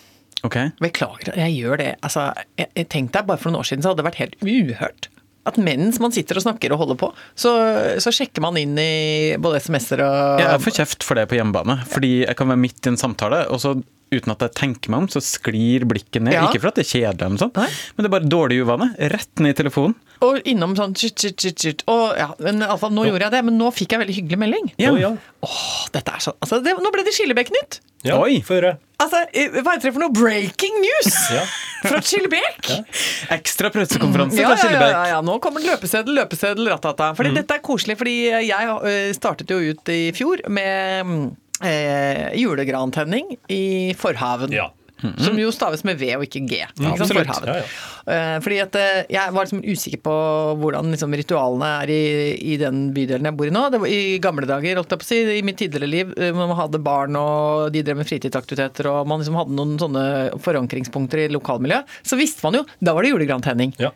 Ok. 0.44 0.58
Beklager, 0.82 1.34
jeg 1.34 1.54
gjør 1.62 1.78
det. 1.80 1.96
Altså, 2.04 2.26
jeg, 2.58 2.68
jeg 2.76 2.88
tenkte 2.92 3.12
deg, 3.22 3.26
bare 3.30 3.38
for 3.40 3.50
noen 3.50 3.62
år 3.62 3.68
siden 3.70 3.82
så 3.82 3.88
hadde 3.94 4.02
det 4.02 4.08
vært 4.10 4.20
helt 4.20 4.36
uhørt. 4.44 5.08
At 5.44 5.58
mens 5.60 6.00
man 6.00 6.14
sitter 6.14 6.40
og 6.40 6.46
snakker 6.46 6.72
og 6.72 6.80
holder 6.80 6.98
på, 7.00 7.10
så, 7.36 7.52
så 8.00 8.12
sjekker 8.14 8.44
man 8.44 8.56
inn 8.60 8.78
i 8.80 9.34
både 9.40 9.60
SMS-er 9.60 10.02
og 10.04 10.40
Jeg 10.40 10.62
får 10.64 10.78
kjeft 10.78 11.06
for 11.06 11.20
det 11.20 11.26
på 11.28 11.36
hjemmebane. 11.38 11.82
Fordi 11.90 12.14
jeg 12.22 12.38
kan 12.38 12.48
være 12.48 12.62
midt 12.64 12.80
i 12.86 12.94
en 12.94 13.00
samtale, 13.00 13.44
og 13.52 13.60
så 13.60 13.74
uten 14.20 14.34
at 14.34 14.44
jeg 14.46 14.54
tenker 14.58 14.92
meg 14.94 15.04
om, 15.04 15.08
så 15.12 15.22
sklir 15.24 15.86
blikket 15.90 16.22
ned. 16.24 16.36
Ja. 16.36 16.46
Ikke 16.48 16.62
for 16.62 16.70
at 16.72 16.78
det 16.80 16.86
er 16.86 16.90
kjedelig, 16.92 17.20
eller 17.20 17.34
noe 17.36 17.42
sånt, 17.44 17.60
Nei. 17.60 17.68
men 17.94 18.04
det 18.06 18.10
er 18.10 18.14
bare 18.16 18.30
dårlig 18.36 18.60
uvane. 18.64 18.90
Rett 19.14 19.42
ned 19.44 19.54
i 19.54 19.58
telefonen. 19.62 19.96
Og 20.24 20.38
innom 20.48 20.72
sånn 20.78 20.94
tjut, 20.96 21.16
tjut, 21.20 21.36
tjut, 21.36 21.58
tjut. 21.60 21.82
Og 21.92 22.14
ja, 22.16 22.30
men 22.40 22.62
altså, 22.64 22.88
nå 22.94 23.04
gjorde 23.10 23.26
jeg 23.26 23.34
det, 23.34 23.42
men 23.50 23.58
nå 23.60 23.68
fikk 23.74 23.92
jeg 23.92 24.04
veldig 24.04 24.16
hyggelig 24.20 24.40
melding. 24.40 24.70
Ja. 24.80 24.94
Oh, 24.94 25.00
ja. 25.00 25.10
Åh, 25.44 25.66
dette 25.92 26.14
er 26.14 26.22
så 26.24 26.32
altså, 26.40 26.62
det, 26.64 26.72
Nå 26.80 26.92
ble 26.94 27.04
det 27.04 27.12
Skillebekk-nytt! 27.16 27.80
Ja, 28.04 28.18
Oi. 28.20 28.38
Få 28.44 28.58
høre. 28.58 28.74
Altså, 29.00 29.22
eh, 29.32 29.52
hva 29.64 29.74
heter 29.74 29.88
det 29.88 29.94
for 29.96 30.04
noe? 30.04 30.12
Breaking 30.14 30.80
news! 30.82 31.14
Ja. 31.34 31.44
Fra 31.84 31.98
Skillebekk! 32.00 32.70
Ekstra 33.34 33.68
pressekonferanse 33.74 34.38
Ja, 34.40 34.48
fra 34.48 34.54
ja, 34.54 34.56
ja, 34.56 34.62
Skillebekk. 34.62 34.94
ja, 34.94 35.02
ja, 35.10 35.18
nå 35.24 35.34
kommer 35.44 35.60
løpeseddel, 35.60 36.14
løpeseddel, 36.16 36.70
ratata. 36.72 37.10
Fordi 37.18 37.34
dette 37.36 37.58
er 37.58 37.64
koselig, 37.64 37.98
fordi 38.00 38.14
jeg 38.46 38.76
eh, 38.88 39.10
startet 39.16 39.52
jo 39.52 39.58
ut 39.60 39.92
i 39.92 39.98
fjor 40.16 40.40
med 40.48 41.10
mm, 41.10 41.26
eh, 41.64 42.30
julegrantenning 42.40 43.36
i 43.48 43.94
Forhaven. 43.98 44.52
Ja. 44.54 44.70
som 45.20 45.36
jo 45.36 45.50
staves 45.52 45.82
med 45.84 45.98
V 46.00 46.06
og 46.16 46.22
ikke 46.24 46.40
G. 46.48 46.60
Ikke 46.64 46.94
sant? 46.96 47.02
absolutt. 47.02 47.48
Ja, 47.50 47.56
ja. 47.60 47.64
Eh, 48.14 48.36
Fordi 48.44 48.60
at 48.62 48.76
eh, 48.80 49.00
jeg 49.12 49.34
var 49.34 49.44
liksom 49.44 49.60
usikker 49.64 50.00
på 50.06 50.14
hvordan 50.62 50.94
liksom 50.94 51.16
ritualene 51.18 51.68
er 51.82 51.92
i, 51.92 52.04
i 52.54 52.56
den 52.60 52.86
bydelen 52.96 53.28
jeg 53.28 53.36
bor 53.36 53.50
i 53.50 53.52
nå. 53.52 53.64
Det 53.74 53.80
var 53.82 53.92
I 53.92 54.18
gamle 54.24 54.48
dager, 54.48 54.78
holdt 54.80 54.94
jeg 54.94 55.02
på 55.02 55.08
å 55.08 55.10
si, 55.10 55.18
i 55.34 55.42
mitt 55.44 55.58
tidligere 55.60 55.90
liv, 55.90 56.14
eh, 56.16 56.32
man 56.36 56.54
hadde 56.56 56.80
barn 56.84 57.18
og 57.20 57.74
de 57.74 57.82
drev 57.84 58.00
med 58.00 58.08
fritidsaktiviteter 58.08 58.88
og 58.92 59.10
man 59.10 59.20
liksom 59.20 59.36
hadde 59.42 59.58
noen 59.58 59.76
sånne 59.82 60.06
forankringspunkter 60.44 61.26
i 61.26 61.28
lokalmiljøet, 61.34 61.98
så 62.06 62.20
visste 62.20 62.46
man 62.46 62.62
jo 62.62 62.64
Da 62.80 62.94
var 62.96 63.04
det 63.04 63.12
julegrantenning. 63.12 63.74
Ja. 63.82 63.92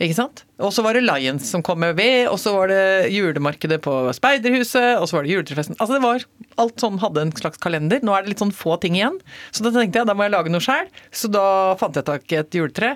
Ikke 0.00 0.16
sant? 0.16 0.44
Og 0.64 0.70
så 0.72 0.80
var 0.84 0.96
det 0.96 1.02
Lions 1.04 1.44
som 1.52 1.60
kom 1.64 1.82
med 1.82 1.98
ved, 1.98 2.24
og 2.30 2.38
så 2.40 2.54
var 2.54 2.70
det 2.72 3.10
julemarkedet 3.12 3.82
på 3.84 3.92
Speiderhuset, 4.16 4.96
og 4.96 5.04
så 5.10 5.18
var 5.18 5.26
det 5.26 5.34
juletrefesten. 5.34 5.76
Altså 5.76 5.98
det 5.98 6.04
var 6.06 6.24
Alt 6.60 6.82
sånn 6.82 6.98
hadde 7.00 7.22
en 7.24 7.34
slags 7.36 7.60
kalender. 7.60 8.00
Nå 8.04 8.12
er 8.12 8.24
det 8.24 8.32
litt 8.32 8.40
sånn 8.42 8.52
få 8.52 8.74
ting 8.80 8.96
igjen. 8.98 9.16
Så 9.52 9.64
da 9.64 9.70
tenkte 9.72 10.00
jeg 10.00 10.08
da 10.08 10.16
må 10.16 10.26
jeg 10.26 10.34
lage 10.34 10.52
noe 10.52 10.64
sjæl. 10.64 10.88
Så 11.12 11.30
da 11.32 11.44
fant 11.80 11.96
jeg 11.96 12.04
tak 12.08 12.32
i 12.34 12.40
et 12.40 12.56
juletre. 12.56 12.90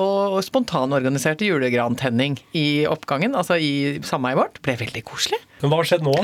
Og 0.00 0.36
spontanorganiserte 0.46 1.48
julegrantenning 1.48 2.36
i 2.56 2.84
oppgangen, 2.90 3.32
altså 3.34 3.56
i 3.56 3.98
sameiet 4.06 4.38
vårt. 4.38 4.60
Ble 4.64 4.76
veldig 4.80 5.02
koselig. 5.08 5.40
Men 5.62 5.72
hva 5.72 5.80
har 5.80 5.88
skjedd 5.88 6.04
nå? 6.06 6.14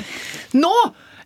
Nå 0.61 0.75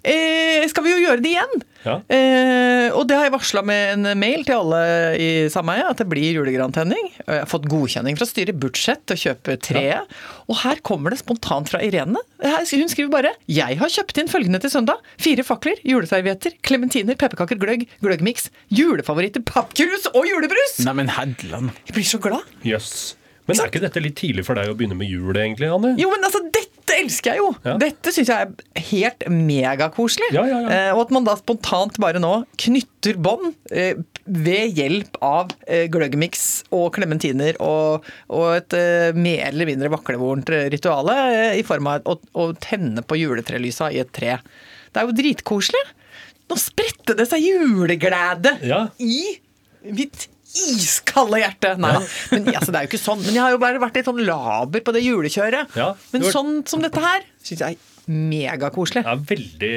eh, 0.03 0.67
skal 0.71 0.85
vi 0.87 0.95
jo 0.95 1.03
gjøre 1.03 1.23
det 1.25 1.35
igjen! 1.35 1.63
Ja. 1.81 1.95
Eh, 2.13 2.93
og 2.93 3.07
det 3.09 3.17
har 3.17 3.27
jeg 3.27 3.35
varsla 3.35 3.63
med 3.65 3.95
en 3.95 4.19
mail 4.21 4.43
til 4.45 4.59
alle 4.59 4.81
i 5.17 5.29
sameiet, 5.53 5.89
at 5.95 6.03
det 6.03 6.09
blir 6.11 6.37
julegrantenning. 6.37 7.11
Jeg 7.23 7.43
har 7.45 7.49
fått 7.49 7.69
godkjenning 7.71 8.19
fra 8.21 8.29
styret 8.29 8.53
i 8.53 8.61
budsjett 8.65 9.07
til 9.09 9.17
å 9.17 9.23
kjøpe 9.25 9.57
treet. 9.65 10.19
Og 10.51 10.61
her 10.63 10.83
kommer 10.87 11.15
det 11.15 11.21
spontant 11.23 11.71
fra 11.73 11.81
Irene. 11.85 12.21
Hun 12.41 12.89
skriver 12.93 13.11
bare 13.13 13.33
'Jeg 13.49 13.79
har 13.81 13.89
kjøpt 13.89 14.21
inn 14.21 14.29
følgende 14.29 14.61
til 14.61 14.71
søndag'. 14.71 15.01
Fire 15.19 15.45
fakler, 15.45 15.81
juleservietter, 15.85 16.57
klementiner, 16.63 17.17
pepperkaker, 17.17 17.57
gløgg, 17.57 17.87
gløggmiks, 18.03 18.51
julefavoritter, 18.69 19.43
pappkrus 19.43 20.07
og 20.15 20.27
julebrus! 20.29 20.81
Nei, 20.85 20.95
men 20.95 21.09
Hedland. 21.09 21.73
Jeg 21.87 21.95
blir 21.97 22.09
så 22.09 22.21
glad. 22.21 22.45
Jøss. 22.65 23.17
Men 23.51 23.65
er 23.65 23.71
ikke 23.73 23.83
dette 23.83 24.03
litt 24.03 24.19
tidlig 24.21 24.45
for 24.47 24.59
deg 24.59 24.71
å 24.71 24.77
begynne 24.79 24.97
med 24.99 25.11
jul, 25.11 25.35
egentlig, 25.35 25.71
Anne? 25.73 25.97
Jo, 25.99 26.11
men 26.13 26.23
altså, 26.27 26.43
dette 26.55 26.70
elsker 26.97 27.35
jeg 27.35 27.43
jo! 27.43 27.51
Ja. 27.67 27.75
Dette 27.81 28.13
syns 28.15 28.31
jeg 28.31 28.47
er 28.47 28.85
helt 28.91 29.27
megakoselig. 29.31 30.31
Ja, 30.35 30.45
ja. 30.49 30.61
Eh, 30.67 30.91
og 30.95 31.05
at 31.07 31.15
man 31.15 31.27
da 31.29 31.37
spontant 31.39 31.99
bare 32.03 32.23
nå 32.23 32.33
knytter 32.61 33.19
bånd 33.23 33.55
eh, 33.71 33.99
ved 34.31 34.79
hjelp 34.79 35.19
av 35.25 35.55
eh, 35.67 35.87
gløggmiks 35.93 36.45
og 36.77 36.91
klementiner 36.97 37.59
og, 37.65 38.07
og 38.31 38.49
et 38.59 38.77
eh, 38.79 39.17
mer 39.17 39.47
eller 39.49 39.69
mindre 39.71 39.93
vaklevorent 39.93 40.51
rituale 40.73 41.17
eh, 41.31 41.55
i 41.61 41.65
form 41.67 41.91
av 41.91 42.11
å, 42.11 42.19
å 42.39 42.51
tenne 42.63 43.05
på 43.07 43.19
juletrelysa 43.21 43.91
i 43.95 44.03
et 44.03 44.13
tre. 44.15 44.39
Det 44.91 45.03
er 45.03 45.09
jo 45.09 45.17
dritkoselig! 45.17 45.87
Nå 46.51 46.59
spredte 46.59 47.15
det 47.15 47.29
seg 47.31 47.45
juleglede 47.47 48.57
i 48.99 49.21
mitt 49.95 50.27
iskalde 50.51 51.43
hjerte. 51.43 51.75
Nei 51.81 51.93
da. 51.97 52.03
Men 52.35 52.49
altså, 52.55 52.73
det 52.73 52.81
er 52.81 52.87
jo 52.87 52.93
ikke 52.93 53.03
sånn. 53.03 53.23
Men 53.27 53.37
jeg 53.37 53.45
har 53.45 53.55
jo 53.55 53.61
bare 53.63 53.83
vært 53.83 54.01
litt 54.01 54.11
sånn 54.11 54.25
laber 54.27 54.85
på 54.87 54.95
det 54.97 55.05
julekjøret. 55.05 55.77
Ja, 55.79 55.93
Men 56.15 56.27
var... 56.27 56.35
sånn 56.35 56.53
som 56.71 56.83
dette 56.85 57.03
her 57.05 57.25
syns 57.45 57.65
jeg 57.65 57.79
megakoselig. 58.11 59.03
Det 59.07 59.13
er 59.13 59.23
veldig 59.31 59.73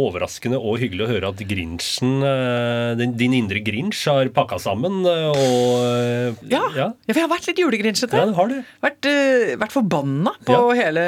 overraskende 0.00 0.58
og 0.58 0.78
hyggelig 0.80 1.04
å 1.06 1.10
høre 1.10 1.30
at 1.32 1.42
Grinchen, 1.48 2.14
eh, 2.24 2.94
din, 2.98 3.12
din 3.20 3.34
indre 3.36 3.60
Grinch, 3.64 4.00
har 4.08 4.30
pakka 4.34 4.58
sammen 4.62 5.02
eh, 5.06 5.28
og 5.36 6.46
ja, 6.50 6.62
Ja. 6.76 6.88
ja, 7.06 7.12
for 7.12 7.20
jeg 7.20 7.24
har 7.26 7.32
vært 7.32 7.48
litt 7.50 7.60
julegrinchete. 7.62 8.16
Ja, 8.16 8.32
har 8.36 8.50
det. 8.50 8.58
Vært, 8.84 9.08
uh, 9.08 9.54
vært 9.60 9.74
forbanna 9.74 10.32
på 10.46 10.56
Ja. 10.56 10.62
hele, 10.80 11.04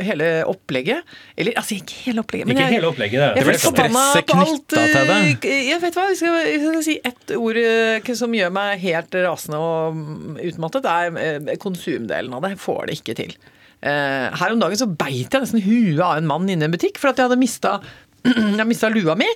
hele 0.00 0.28
opplegget. 0.50 1.02
Eller 1.36 1.56
altså, 1.56 1.78
ikke 1.80 1.98
hele 2.06 2.22
opplegget, 2.24 2.46
men 2.48 2.56
Ikke 2.56 2.66
jeg, 2.68 2.76
hele 2.78 2.90
opplegget, 2.92 3.20
det. 3.20 3.30
Jeg 3.30 3.40
Det 3.40 3.46
ble 3.48 3.62
forbanna 3.64 4.04
Stresset 4.10 4.26
på 4.30 4.40
alt 4.44 4.66
til 4.68 4.92
det. 4.94 5.50
eh, 5.50 5.70
Jeg 5.70 5.80
vet 5.82 5.94
hva, 5.98 6.08
jeg 6.10 6.16
skal, 6.20 6.36
jeg 6.46 6.60
skal 6.64 6.82
si 6.86 6.98
ett 7.04 7.34
ord 7.36 7.56
eh, 7.56 8.14
som 8.20 8.32
gjør 8.34 8.52
meg 8.52 8.78
helt 8.82 9.14
rasende 9.24 9.58
og 9.60 9.94
mm, 9.96 10.36
utmattet. 10.50 10.82
Det 10.82 10.90
er 10.90 11.50
eh, 11.50 11.56
konsumdelen 11.62 12.34
av 12.36 12.42
det. 12.44 12.50
Jeg 12.56 12.62
får 12.66 12.86
det 12.90 12.98
ikke 13.00 13.16
til. 13.22 13.34
Eh, 13.80 14.26
Her 14.36 14.52
om 14.54 14.60
dagen 14.60 14.80
så 14.80 14.88
beit 14.90 15.32
jeg 15.32 15.40
nesten 15.44 15.62
huet 15.64 16.02
av 16.04 16.18
en 16.18 16.28
mann 16.28 16.48
inne 16.48 16.66
i 16.66 16.68
en 16.68 16.74
butikk 16.74 17.00
for 17.00 17.12
at 17.12 17.20
jeg 17.20 17.28
hadde 17.30 17.40
mista 17.40 17.78
jeg 18.24 18.68
mista 18.68 18.90
lua 18.92 19.16
mi. 19.18 19.28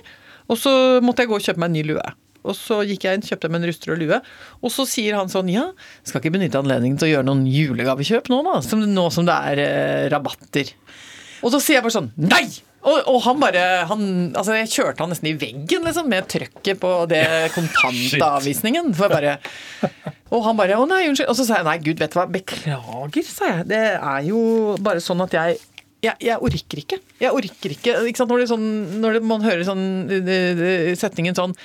Og 0.51 0.59
så 0.61 0.71
måtte 1.01 1.23
jeg 1.25 1.31
gå 1.31 1.39
og 1.39 1.45
kjøpe 1.47 1.61
meg 1.63 1.71
en 1.71 1.77
ny 1.79 1.83
lue. 1.89 2.05
Og 2.45 2.53
så 2.53 2.83
gikk 2.85 3.07
jeg 3.07 3.17
inn, 3.17 3.25
kjøpte 3.25 3.49
meg 3.49 3.63
en 3.63 3.69
rustrød 3.71 4.01
lue. 4.03 4.19
Og 4.61 4.69
så 4.73 4.85
sier 4.89 5.17
han 5.17 5.31
sånn 5.33 5.49
ja, 5.49 5.63
skal 6.05 6.21
ikke 6.21 6.35
benytte 6.35 6.61
anledningen 6.61 6.99
til 7.01 7.09
å 7.09 7.13
gjøre 7.15 7.25
noen 7.31 7.47
julegavekjøp 7.49 8.29
nå, 8.29 8.43
da? 8.45 8.59
Som, 8.65 8.83
nå 8.85 9.07
som 9.13 9.25
det 9.25 9.37
er 9.49 9.63
eh, 9.63 10.05
rabatter. 10.13 10.69
Og 11.41 11.49
så 11.55 11.61
sier 11.61 11.79
jeg 11.79 11.87
bare 11.87 11.97
sånn 11.97 12.11
nei! 12.21 12.45
Og, 12.85 12.99
og 13.09 13.21
han 13.25 13.39
bare 13.41 13.61
han, 13.89 14.01
Altså, 14.37 14.55
jeg 14.59 14.71
kjørte 14.73 15.01
han 15.03 15.13
nesten 15.13 15.31
i 15.31 15.37
veggen, 15.41 15.85
liksom, 15.87 16.09
med 16.11 16.27
trøkket 16.31 16.81
på 16.81 16.91
det 17.11 17.25
kontantavvisningen. 17.55 18.91
For 18.97 19.09
jeg 19.09 19.15
bare 19.15 19.93
Og 20.33 20.43
han 20.45 20.59
bare 20.59 20.77
å 20.81 20.85
nei, 20.89 21.05
unnskyld. 21.09 21.31
Og 21.31 21.39
så 21.39 21.47
sa 21.47 21.61
jeg 21.61 21.67
nei, 21.69 21.79
gud, 21.85 22.01
vet 22.01 22.13
du 22.13 22.19
hva, 22.19 22.27
beklager, 22.29 23.25
sa 23.29 23.51
jeg. 23.55 23.65
Det 23.71 23.81
er 23.95 24.27
jo 24.27 24.43
bare 24.85 25.03
sånn 25.03 25.25
at 25.25 25.37
jeg 25.37 25.63
jeg, 26.05 26.19
jeg 26.21 26.37
orker 26.37 26.79
ikke. 26.81 27.01
Jeg 27.21 27.33
orker 27.33 27.73
ikke. 27.73 27.97
ikke? 28.11 28.25
Når, 28.29 28.43
det 28.43 28.47
sånn, 28.51 28.69
når 29.01 29.17
det, 29.17 29.21
man 29.25 29.45
hører 29.45 29.65
sånn 29.65 29.85
eh, 30.13 30.31
eh, 30.53 30.93
setningen 30.99 31.37
sånn 31.37 31.55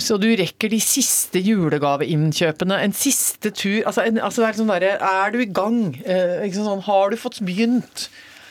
så 0.00 0.16
du 0.22 0.28
rekker 0.38 0.70
de 0.70 0.78
siste 0.80 1.40
julegaveinnkjøpene, 1.42 2.76
en 2.86 2.94
siste 2.96 3.50
tur 3.52 3.82
altså, 3.88 4.04
en, 4.06 4.20
altså 4.22 4.40
det 4.40 4.46
Er 4.46 4.58
sånn 4.60 4.70
derre 4.70 4.92
Er 4.96 5.34
du 5.34 5.40
i 5.42 5.48
gang? 5.50 5.80
Eh, 6.04 6.46
sånn, 6.54 6.84
har 6.86 7.10
du 7.10 7.18
fått 7.20 7.40
begynt? 7.44 8.06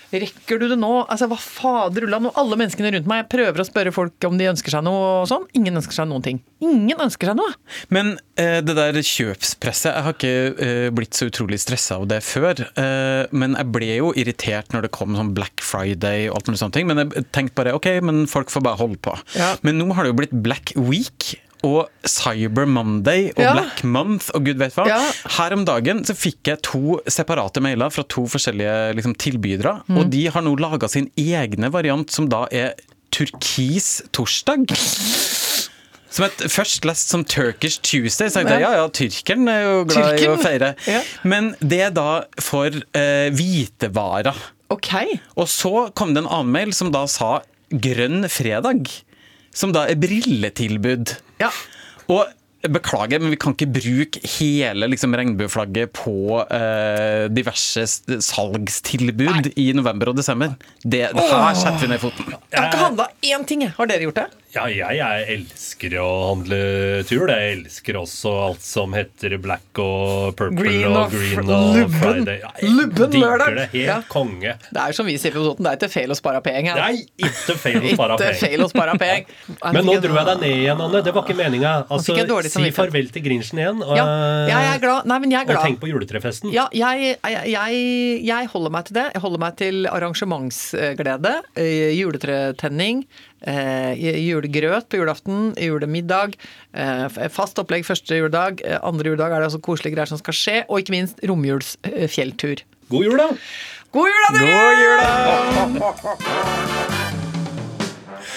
Rekker 0.10 0.58
du 0.62 0.68
det 0.72 0.78
nå? 0.80 0.92
Altså, 1.06 1.28
Hva 1.30 1.38
fader 1.40 2.08
ulla? 2.08 2.20
Nå 2.24 2.32
alle 2.40 2.58
menneskene 2.60 2.92
rundt 2.96 3.10
meg 3.10 3.28
prøver 3.32 3.62
å 3.62 3.68
spørre 3.68 3.94
folk 3.94 4.28
om 4.28 4.40
de 4.40 4.48
ønsker 4.50 4.74
seg 4.74 4.86
noe 4.86 5.02
og 5.22 5.28
sånn. 5.30 5.46
Ingen 5.58 5.78
ønsker 5.82 6.00
seg 6.00 6.10
noen 6.10 6.26
ting. 6.26 6.40
Ingen 6.66 7.02
ønsker 7.06 7.30
seg 7.32 7.38
noe. 7.40 7.54
Men 7.94 8.16
eh, 8.40 8.60
det 8.66 8.76
der 8.78 8.98
kjøpspresset 9.00 9.92
Jeg 9.92 10.06
har 10.06 10.16
ikke 10.18 10.66
eh, 10.66 10.88
blitt 10.96 11.18
så 11.18 11.30
utrolig 11.30 11.62
stressa 11.62 12.00
av 12.00 12.08
det 12.10 12.22
før. 12.26 12.66
Eh, 12.74 13.30
men 13.32 13.58
jeg 13.60 13.72
ble 13.76 13.92
jo 14.00 14.14
irritert 14.18 14.74
når 14.74 14.88
det 14.88 14.94
kom 14.98 15.18
sånn 15.18 15.36
Black 15.38 15.62
Friday 15.66 16.30
og 16.30 16.40
alt 16.40 16.50
mulig 16.50 16.64
sånne 16.64 16.78
ting. 16.80 16.90
Men 16.90 17.04
jeg 17.06 17.28
tenkte 17.36 17.60
bare 17.62 17.76
OK, 17.78 17.92
men 18.06 18.26
folk 18.30 18.52
får 18.54 18.66
bare 18.66 18.82
holde 18.82 19.00
på. 19.06 19.14
Ja. 19.38 19.54
Men 19.66 19.78
nå 19.82 19.92
har 19.94 20.06
det 20.06 20.14
jo 20.16 20.20
blitt 20.24 20.36
Black 20.46 20.74
Week. 20.80 21.36
Og 21.68 21.90
Cyber 22.08 22.68
Monday 22.70 23.30
og 23.34 23.42
Ja. 23.44 23.54
Black 23.58 23.84
Month 23.84 24.30
og 24.34 24.46
gud 24.46 24.60
vet 24.62 24.76
hva. 24.78 24.86
Ja. 24.88 25.00
Her 25.38 25.56
om 25.58 25.66
dagen 25.68 26.06
så 26.08 26.16
fikk 26.16 26.48
jeg 26.48 26.62
to 26.64 27.00
separate 27.12 27.60
mailer 27.64 27.92
fra 27.92 28.06
to 28.08 28.24
forskjellige 28.32 28.96
liksom, 28.96 29.16
tilbydere. 29.20 29.82
Mm. 29.90 29.98
Og 30.00 30.10
de 30.14 30.24
har 30.32 30.46
nå 30.46 30.56
laga 30.60 30.88
sin 30.88 31.10
egne 31.20 31.72
variant, 31.74 32.10
som 32.12 32.30
da 32.32 32.46
er 32.52 32.74
turkis 33.12 34.00
torsdag. 34.16 34.72
Som 36.10 36.26
et 36.26 36.46
først 36.50 36.88
lest 36.90 37.12
som 37.12 37.24
Turkish 37.24 37.82
Tuesday. 37.86 38.30
Så 38.32 38.42
jeg 38.42 38.48
tenkte, 38.48 38.62
ja 38.64 38.72
ja, 38.80 38.88
tyrkeren 38.90 39.50
er 39.52 39.62
jo 39.62 39.84
glad 39.90 40.22
i 40.24 40.30
å 40.32 40.38
feire. 40.42 40.74
Ja. 40.90 41.04
Men 41.28 41.52
det 41.62 41.84
er 41.90 41.94
da 41.94 42.24
for 42.42 42.74
eh, 42.74 43.30
hvitevarer. 43.36 44.38
Okay. 44.74 45.20
Og 45.38 45.50
så 45.50 45.90
kom 45.98 46.16
det 46.16 46.24
en 46.24 46.32
annen 46.32 46.54
mail 46.54 46.74
som 46.78 46.92
da 46.94 47.06
sa 47.10 47.40
grønn 47.70 48.26
fredag. 48.32 48.90
Som 49.54 49.74
da 49.74 49.86
er 49.90 49.98
brilletilbud. 50.02 51.16
Ja. 51.40 51.50
Og 52.10 52.28
Beklager, 52.60 53.22
men 53.24 53.32
vi 53.32 53.38
kan 53.40 53.54
ikke 53.56 53.70
bruke 53.72 54.20
hele 54.34 54.90
liksom, 54.92 55.14
regnbueflagget 55.16 55.94
på 55.96 56.42
eh, 56.44 57.30
diverse 57.32 57.86
salgstilbud 57.88 58.20
salgstilbud 58.20 59.48
i 59.56 59.70
november 59.78 60.12
og 60.12 60.18
desember. 60.20 60.58
Det, 60.84 61.06
her 61.16 61.56
setter 61.56 61.86
vi 61.86 61.92
ned 61.94 62.04
foten. 62.04 62.28
Jeg 62.52 62.60
har 62.60 62.68
ikke 62.68 62.82
handla 62.84 63.06
én 63.32 63.48
ting. 63.48 63.64
Har 63.78 63.88
dere 63.88 64.10
gjort 64.10 64.20
det? 64.20 64.28
Ja, 64.50 64.64
jeg, 64.66 64.96
jeg 64.98 65.26
elsker 65.36 65.94
å 66.02 66.06
handle 66.32 66.58
tur. 67.06 67.30
Jeg 67.30 67.52
elsker 67.60 68.00
også 68.00 68.32
alt 68.48 68.64
som 68.66 68.96
heter 68.98 69.36
black 69.38 69.78
og 69.78 70.32
purple 70.40 70.58
Green 70.58 70.88
og 70.90 70.96
og 71.04 71.12
green 71.14 71.52
og 71.54 71.76
lubben. 71.78 72.00
friday. 72.02 72.40
Ja, 72.42 72.50
jeg 72.58 72.72
Lubben 72.80 73.14
lørdag. 73.22 73.56
det. 73.60 73.68
Helt 73.76 73.86
Ja. 73.86 73.98
konge. 74.10 74.56
Det 74.74 74.82
er 74.82 74.88
jo 74.90 74.98
som 74.98 75.06
vi 75.06 75.18
sier 75.22 75.36
på 75.36 75.44
Toten, 75.46 75.68
det 75.68 75.72
er 75.76 75.78
ikke 75.78 75.92
feil 75.94 76.10
å 76.10 76.18
spare 76.18 76.42
penger. 76.42 76.80
Nei, 76.82 77.06
ikke 77.22 77.56
feil 77.62 77.78
å 77.78 77.94
spare 77.94 78.18
Ikke 78.18 78.98
penger. 79.04 79.26
Men 79.78 79.86
nå 79.86 80.00
dro 80.02 80.18
jeg 80.18 80.26
deg 80.32 80.42
ned 80.42 80.56
igjen, 80.64 80.82
Anne. 80.88 81.04
Det 81.06 81.14
var 81.14 81.28
ikke 81.30 81.38
meninga. 81.38 81.76
Altså, 81.86 82.18
si 82.50 82.72
farvel 82.74 83.14
til 83.14 83.26
Grinchen 83.30 83.62
igjen. 83.62 83.84
Og, 83.86 83.96
Ja, 84.02 84.08
jeg 84.50 84.74
er 84.74 84.80
glad. 84.82 85.06
Nei, 85.06 85.20
men 85.20 85.32
jeg 85.38 85.46
er 85.46 85.58
og 85.60 85.64
tenk 85.68 85.80
på 85.80 85.92
juletrefesten. 85.94 86.50
Ja, 86.58 86.66
jeg, 86.74 87.16
jeg, 87.22 87.54
jeg, 87.54 88.26
jeg 88.26 88.50
holder 88.50 88.74
meg 88.74 88.90
til 88.90 88.98
det. 88.98 89.06
Jeg 89.14 89.22
holder 89.22 89.46
meg 89.46 89.56
til 89.62 89.86
arrangementsglede. 89.94 91.36
eh, 91.56 91.94
Juletretenning. 92.02 93.06
Eh, 93.42 93.94
Julegrøt 94.26 94.90
på 94.90 95.00
julaften. 95.02 95.54
Julemiddag. 95.60 96.36
eh, 96.74 97.08
Fast 97.30 97.60
opplegg 97.60 97.86
første 97.88 98.18
juledag. 98.20 98.62
eh, 98.66 98.80
Andre 98.84 99.12
juledag 99.14 99.32
er 99.36 99.40
det 99.44 99.50
også 99.52 99.62
koselige 99.62 99.96
greier 99.96 100.12
som 100.12 100.18
skal 100.22 100.34
skje. 100.34 100.58
Og 100.70 100.80
ikke 100.84 100.96
minst 100.98 101.20
romjulsfjelltur. 101.24 102.64
God 102.90 103.04
jul, 103.06 103.18
da! 103.18 103.30
God 103.92 104.10
jul, 104.10 104.24
da, 104.26 104.30
dere! 104.40 104.54
God 104.54 105.74
jul, 105.74 105.80
da! 105.80 106.96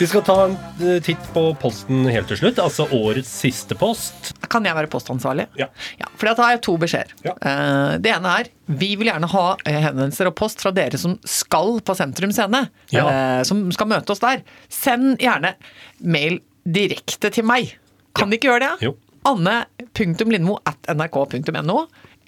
Vi 0.03 0.07
skal 0.11 0.23
ta 0.27 0.35
en 0.49 0.55
eh, 0.83 0.97
titt 1.05 1.29
på 1.31 1.43
posten 1.63 2.01
helt 2.11 2.27
til 2.27 2.41
slutt. 2.41 2.57
Altså 2.59 2.89
årets 2.97 3.29
siste 3.45 3.77
post. 3.79 4.33
Kan 4.51 4.67
jeg 4.67 4.75
være 4.75 4.91
postansvarlig? 4.91 5.45
Ja. 5.61 5.69
Ja, 6.01 6.09
for 6.19 6.27
da 6.27 6.43
har 6.43 6.57
jeg 6.57 6.63
to 6.67 6.75
beskjeder. 6.83 7.13
Ja. 7.23 7.37
Eh, 7.39 7.93
Det 8.03 8.11
ene 8.11 8.33
er 8.41 8.51
vi 8.73 8.89
vil 8.99 9.13
gjerne 9.13 9.29
ha 9.31 9.45
eh, 9.63 9.79
henvendelser 9.85 10.27
og 10.33 10.35
post 10.41 10.65
fra 10.65 10.73
dere 10.75 10.99
som 10.99 11.15
skal 11.23 11.79
på 11.87 11.95
Sentrum 11.95 12.35
Scene. 12.35 12.65
Ja. 12.91 13.05
Som 13.47 13.69
skal 13.77 13.93
møte 13.95 14.11
oss 14.17 14.23
der. 14.25 14.43
Send 14.73 15.23
gjerne 15.23 15.55
mail 16.03 16.41
direkte 16.67 17.31
til 17.39 17.47
meg. 17.47 17.77
Kan 18.19 18.33
de 18.33 18.41
ikke 18.41 18.51
gjøre 18.51 18.67
det? 18.73 18.89
Jo. 18.89 18.97
Anne.lindmo 19.31 20.59
at 20.67 20.91
nrk.no. 20.97 21.79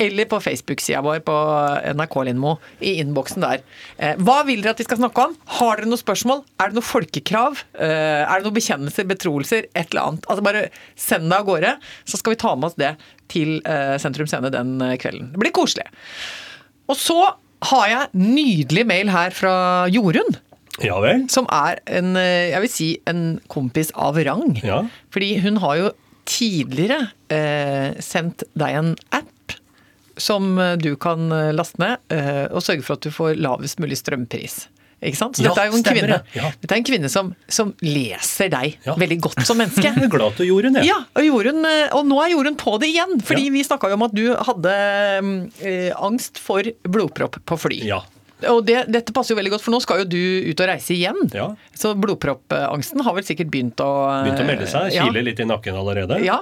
Eller 0.03 0.27
på 0.27 0.41
Facebook-sida 0.43 1.01
vår 1.05 1.21
på 1.27 1.35
NRK 1.95 2.17
Lindmo, 2.27 2.57
i 2.83 2.97
innboksen 3.03 3.45
der. 3.45 3.61
Eh, 3.99 4.17
hva 4.27 4.41
vil 4.49 4.63
dere 4.65 4.75
at 4.75 4.81
vi 4.83 4.87
skal 4.89 4.99
snakke 4.99 5.27
om? 5.29 5.37
Har 5.59 5.79
dere 5.79 5.91
noen 5.91 6.01
spørsmål? 6.01 6.43
Er 6.59 6.73
det 6.73 6.79
noen 6.81 6.87
folkekrav? 6.89 7.63
Eh, 7.79 8.23
er 8.25 8.35
det 8.41 8.49
noen 8.49 8.57
bekjennelser, 8.59 9.07
betroelser, 9.11 9.69
et 9.71 9.95
eller 9.95 10.09
annet? 10.09 10.27
Altså 10.27 10.47
Bare 10.47 10.65
send 10.99 11.31
det 11.31 11.39
av 11.39 11.47
gårde, 11.47 11.77
så 12.11 12.19
skal 12.21 12.35
vi 12.35 12.41
ta 12.43 12.55
med 12.59 12.71
oss 12.73 12.79
det 12.81 12.95
til 13.33 13.61
eh, 13.63 13.95
Sentrum 14.03 14.29
Scene 14.31 14.51
den 14.55 14.77
kvelden. 15.01 15.31
Det 15.35 15.43
blir 15.45 15.55
koselig. 15.55 15.87
Og 16.91 16.99
så 17.01 17.21
har 17.71 17.87
jeg 17.89 18.11
nydelig 18.19 18.85
mail 18.91 19.09
her 19.15 19.33
fra 19.33 19.55
Jorunn 19.89 20.35
Ja 20.85 20.99
vel? 21.01 21.23
som 21.33 21.47
er 21.55 21.79
en, 21.87 22.11
jeg 22.19 22.61
vil 22.67 22.73
si, 22.73 22.89
en 23.09 23.39
kompis 23.49 23.95
av 23.95 24.19
rang. 24.27 24.59
Ja. 24.61 24.83
Fordi 25.15 25.37
hun 25.47 25.63
har 25.63 25.79
jo 25.81 25.93
tidligere 26.29 27.07
eh, 27.33 27.95
sendt 28.03 28.45
deg 28.59 28.79
en 28.81 28.93
app 29.15 29.31
som 30.21 30.59
eh, 30.59 30.77
du 30.81 30.95
kan 31.01 31.31
eh, 31.33 31.51
laste 31.57 31.81
ned, 31.83 31.99
eh, 32.15 32.47
og 32.51 32.63
sørge 32.65 32.85
for 32.87 32.99
at 32.99 33.05
du 33.07 33.11
får 33.15 33.37
lavest 33.41 33.81
mulig 33.83 33.99
strømpris. 34.01 34.65
Ikke 35.05 35.19
sant? 35.19 35.37
Så 35.37 35.43
Ja, 35.45 35.51
dette 35.53 35.61
er 35.67 35.69
jo 35.69 35.77
en 35.77 35.83
stemmer 35.85 36.01
kvinne. 36.07 36.19
Ja. 36.33 36.51
dette 36.63 36.73
er 36.73 36.81
en 36.81 36.87
kvinne 36.89 37.09
som, 37.13 37.35
som 37.53 37.75
leser 37.85 38.49
deg 38.49 38.79
Ja. 38.87 38.95
veldig 38.97 39.19
godt 39.27 39.43
som 39.45 39.59
menneske. 39.61 39.85
Jeg 39.85 40.01
er 40.07 40.09
glad 40.13 40.39
til 40.39 40.49
Jorunn, 40.49 40.79
ja. 40.81 40.85
Ja, 40.95 40.97
og, 41.13 41.27
Jorunn, 41.27 41.61
eh, 41.69 41.93
og 41.93 42.07
nå 42.09 42.23
er 42.25 42.31
Jorunn 42.33 42.57
på 42.57 42.79
det 42.81 42.89
igjen. 42.95 43.19
Fordi 43.27 43.51
vi 43.53 43.65
snakka 43.67 43.91
jo 43.93 43.99
om 43.99 44.07
at 44.07 44.15
du 44.17 44.25
hadde 44.49 44.77
mm, 45.27 45.35
eh, 45.61 45.91
angst 45.99 46.41
for 46.41 46.65
blodpropp 46.89 47.37
på 47.45 47.59
fly. 47.67 47.83
Ja. 47.91 48.01
Og 48.51 48.65
det, 48.67 48.81
dette 48.93 49.13
passer 49.15 49.33
jo 49.33 49.39
veldig 49.39 49.53
godt, 49.55 49.63
for 49.65 49.73
nå 49.73 49.79
skal 49.81 50.03
jo 50.03 50.07
du 50.11 50.51
ut 50.51 50.61
og 50.61 50.67
reise 50.69 50.93
igjen. 50.93 51.21
Ja. 51.33 51.47
Så 51.79 51.95
blodproppangsten 51.97 53.01
har 53.07 53.15
vel 53.17 53.25
sikkert 53.25 53.49
begynt 53.53 53.81
å 53.81 53.91
Begynt 54.27 54.43
å 54.43 54.47
melde 54.49 54.67
seg. 54.69 54.91
Ja. 54.93 55.07
Kile 55.07 55.23
litt 55.25 55.41
i 55.41 55.47
nakken 55.49 55.79
allerede. 55.79 56.19
Ja, 56.27 56.41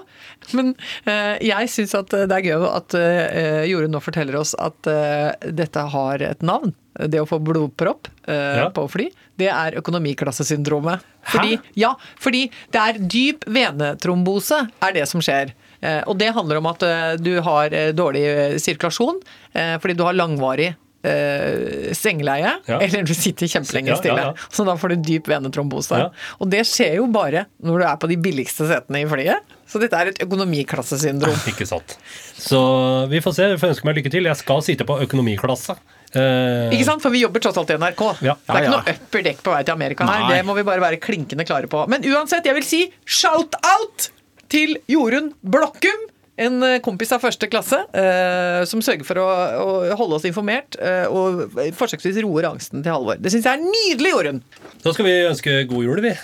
men 0.57 0.72
uh, 1.07 1.37
jeg 1.44 1.70
syns 1.70 1.94
at 1.98 2.11
det 2.11 2.33
er 2.38 2.48
gøy 2.48 2.64
at 2.72 2.96
uh, 2.98 3.62
Jorunn 3.68 3.92
nå 3.94 4.00
forteller 4.02 4.40
oss 4.40 4.57
at 4.59 4.88
uh, 4.90 5.31
dette 5.52 5.85
har 5.94 6.24
et 6.33 6.42
navn. 6.42 6.72
Det 6.92 7.20
å 7.22 7.28
få 7.28 7.38
blodpropp 7.40 8.09
uh, 8.26 8.64
Ja. 8.64 8.66
på 8.74 8.85
fly, 8.90 9.07
det 9.40 9.48
er 9.52 9.78
økonomiklassesyndromet. 9.81 11.05
Fordi, 11.31 11.59
ja, 11.78 11.92
fordi 12.20 12.46
det 12.74 12.81
er 12.83 12.98
dyp 12.98 13.44
venetrombose 13.46 14.59
er 14.83 14.96
det 14.96 15.05
som 15.11 15.22
skjer. 15.22 15.52
Eh, 15.83 16.00
og 16.07 16.14
det 16.18 16.28
handler 16.35 16.59
om 16.61 16.66
at 16.70 16.83
eh, 16.87 17.12
du 17.18 17.33
har 17.42 17.72
eh, 17.74 17.88
dårlig 17.94 18.20
eh, 18.26 18.52
sirkulasjon 18.62 19.16
eh, 19.59 19.72
fordi 19.83 19.96
du 19.98 20.05
har 20.07 20.14
langvarig 20.14 20.68
eh, 21.04 21.92
sengeleie, 21.98 22.52
Ja. 22.68 22.78
eller 22.80 23.02
du 23.06 23.14
sitter 23.14 23.46
kjempelenge 23.50 23.90
Ja, 23.90 23.94
ja, 23.94 24.00
stille. 24.00 24.18
ja. 24.28 24.34
Så 24.50 24.64
da 24.66 24.76
får 24.78 24.94
du 24.94 24.96
dyp 25.12 25.26
venetrombose. 25.28 26.10
Og 26.40 26.50
det 26.50 26.64
skjer 26.68 26.96
jo 27.00 27.06
bare 27.12 27.46
når 27.62 27.78
du 27.82 27.84
er 27.88 27.96
på 28.02 28.08
de 28.08 28.16
billigste 28.16 28.68
setene 28.70 29.02
i 29.02 29.08
flyet. 29.10 29.40
Så 29.72 29.80
dette 29.80 29.96
er 29.96 30.10
et 30.12 30.18
økonomiklassesyndrom. 30.26 31.38
Ikke 31.52 31.66
sant. 31.66 31.96
Så 32.36 33.08
vi 33.08 33.20
får 33.24 33.34
se. 33.38 33.42
Jeg 33.54 33.58
får 33.62 33.72
ønske 33.74 33.88
meg 33.88 33.96
lykke 34.00 34.10
til. 34.12 34.24
Jeg 34.28 34.36
skal 34.42 34.62
sitte 34.62 34.84
på 34.88 34.98
økonomiklasse. 35.06 35.76
Eh, 36.12 36.74
Ikke 36.76 36.84
sant? 36.84 37.00
For 37.00 37.10
vi 37.14 37.22
jobber 37.24 37.40
tross 37.40 37.56
alt 37.56 37.70
i 37.72 37.78
NRK. 37.80 38.02
Det 38.20 38.28
er 38.52 38.66
ikke 38.66 38.74
noe 38.74 38.92
upper 38.92 39.22
deck 39.24 39.40
på 39.46 39.54
vei 39.54 39.62
til 39.64 39.72
Amerika 39.78 40.04
her. 40.04 40.26
Nei. 40.26 40.36
Det 40.36 40.44
må 40.46 40.54
vi 40.58 40.62
bare 40.68 40.82
være 40.84 41.00
klinkende 41.00 41.46
klare 41.48 41.70
på. 41.72 41.86
Men 41.88 42.04
uansett, 42.04 42.44
jeg 42.44 42.54
vil 42.58 42.66
si 42.68 42.82
shout-out 43.08 44.10
til 44.52 44.76
Jorunn 44.92 45.32
Blokkum. 45.42 46.08
En 46.40 46.62
eh, 46.64 46.78
kompis 46.80 47.10
av 47.12 47.20
første 47.20 47.44
klasse 47.52 47.76
eh, 47.92 48.62
som 48.68 48.80
sørger 48.84 49.04
for 49.04 49.20
å, 49.20 49.26
å 49.60 49.96
holde 50.00 50.16
oss 50.16 50.24
informert 50.28 50.78
eh, 50.80 51.04
og 51.12 51.58
forsøksvis 51.76 52.22
roer 52.24 52.48
angsten 52.48 52.80
til 52.84 52.94
Halvor. 52.94 53.18
Det 53.20 53.32
syns 53.34 53.44
jeg 53.48 53.58
er 53.58 53.66
nydelig, 53.66 54.14
Jorunn! 54.14 54.38
Da 54.82 54.94
skal 54.96 55.08
vi 55.10 55.12
ønske 55.28 55.58
god 55.68 55.84
jul, 55.84 56.00
vi. 56.06 56.14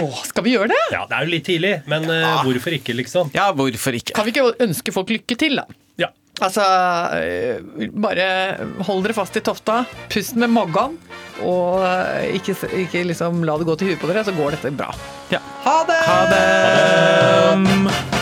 Åh, 0.00 0.18
skal 0.26 0.46
vi 0.46 0.56
gjøre 0.56 0.72
det? 0.72 0.80
Ja, 0.94 1.04
Det 1.06 1.14
er 1.18 1.28
jo 1.28 1.32
litt 1.36 1.46
tidlig, 1.46 1.72
men 1.90 2.08
eh, 2.10 2.42
hvorfor 2.42 2.74
ikke, 2.74 2.96
liksom? 2.98 3.30
Ja, 3.36 3.50
hvorfor 3.54 3.94
ikke? 4.00 4.16
Kan 4.18 4.26
vi 4.26 4.34
ikke 4.34 4.50
ønske 4.66 4.94
folk 4.96 5.12
lykke 5.14 5.38
til, 5.38 5.60
da? 5.60 5.68
Ja. 6.00 6.08
Altså, 6.42 6.64
øh, 7.20 7.86
bare 8.02 8.26
hold 8.88 9.04
dere 9.06 9.14
fast 9.14 9.36
i 9.38 9.42
tofta, 9.44 9.82
pust 10.10 10.34
med 10.40 10.50
magen, 10.50 10.96
og 11.44 11.84
øh, 11.84 12.32
ikke, 12.40 12.56
ikke 12.86 13.04
liksom 13.12 13.44
la 13.46 13.54
det 13.60 13.68
gå 13.68 13.76
til 13.78 13.92
huet 13.92 14.02
på 14.02 14.10
dere, 14.10 14.24
så 14.26 14.34
går 14.34 14.56
dette 14.56 14.74
bra. 14.80 14.90
Ja. 15.30 15.38
Ha 15.68 15.76
det! 15.92 16.00
Ha 16.08 16.18
det! 16.32 18.21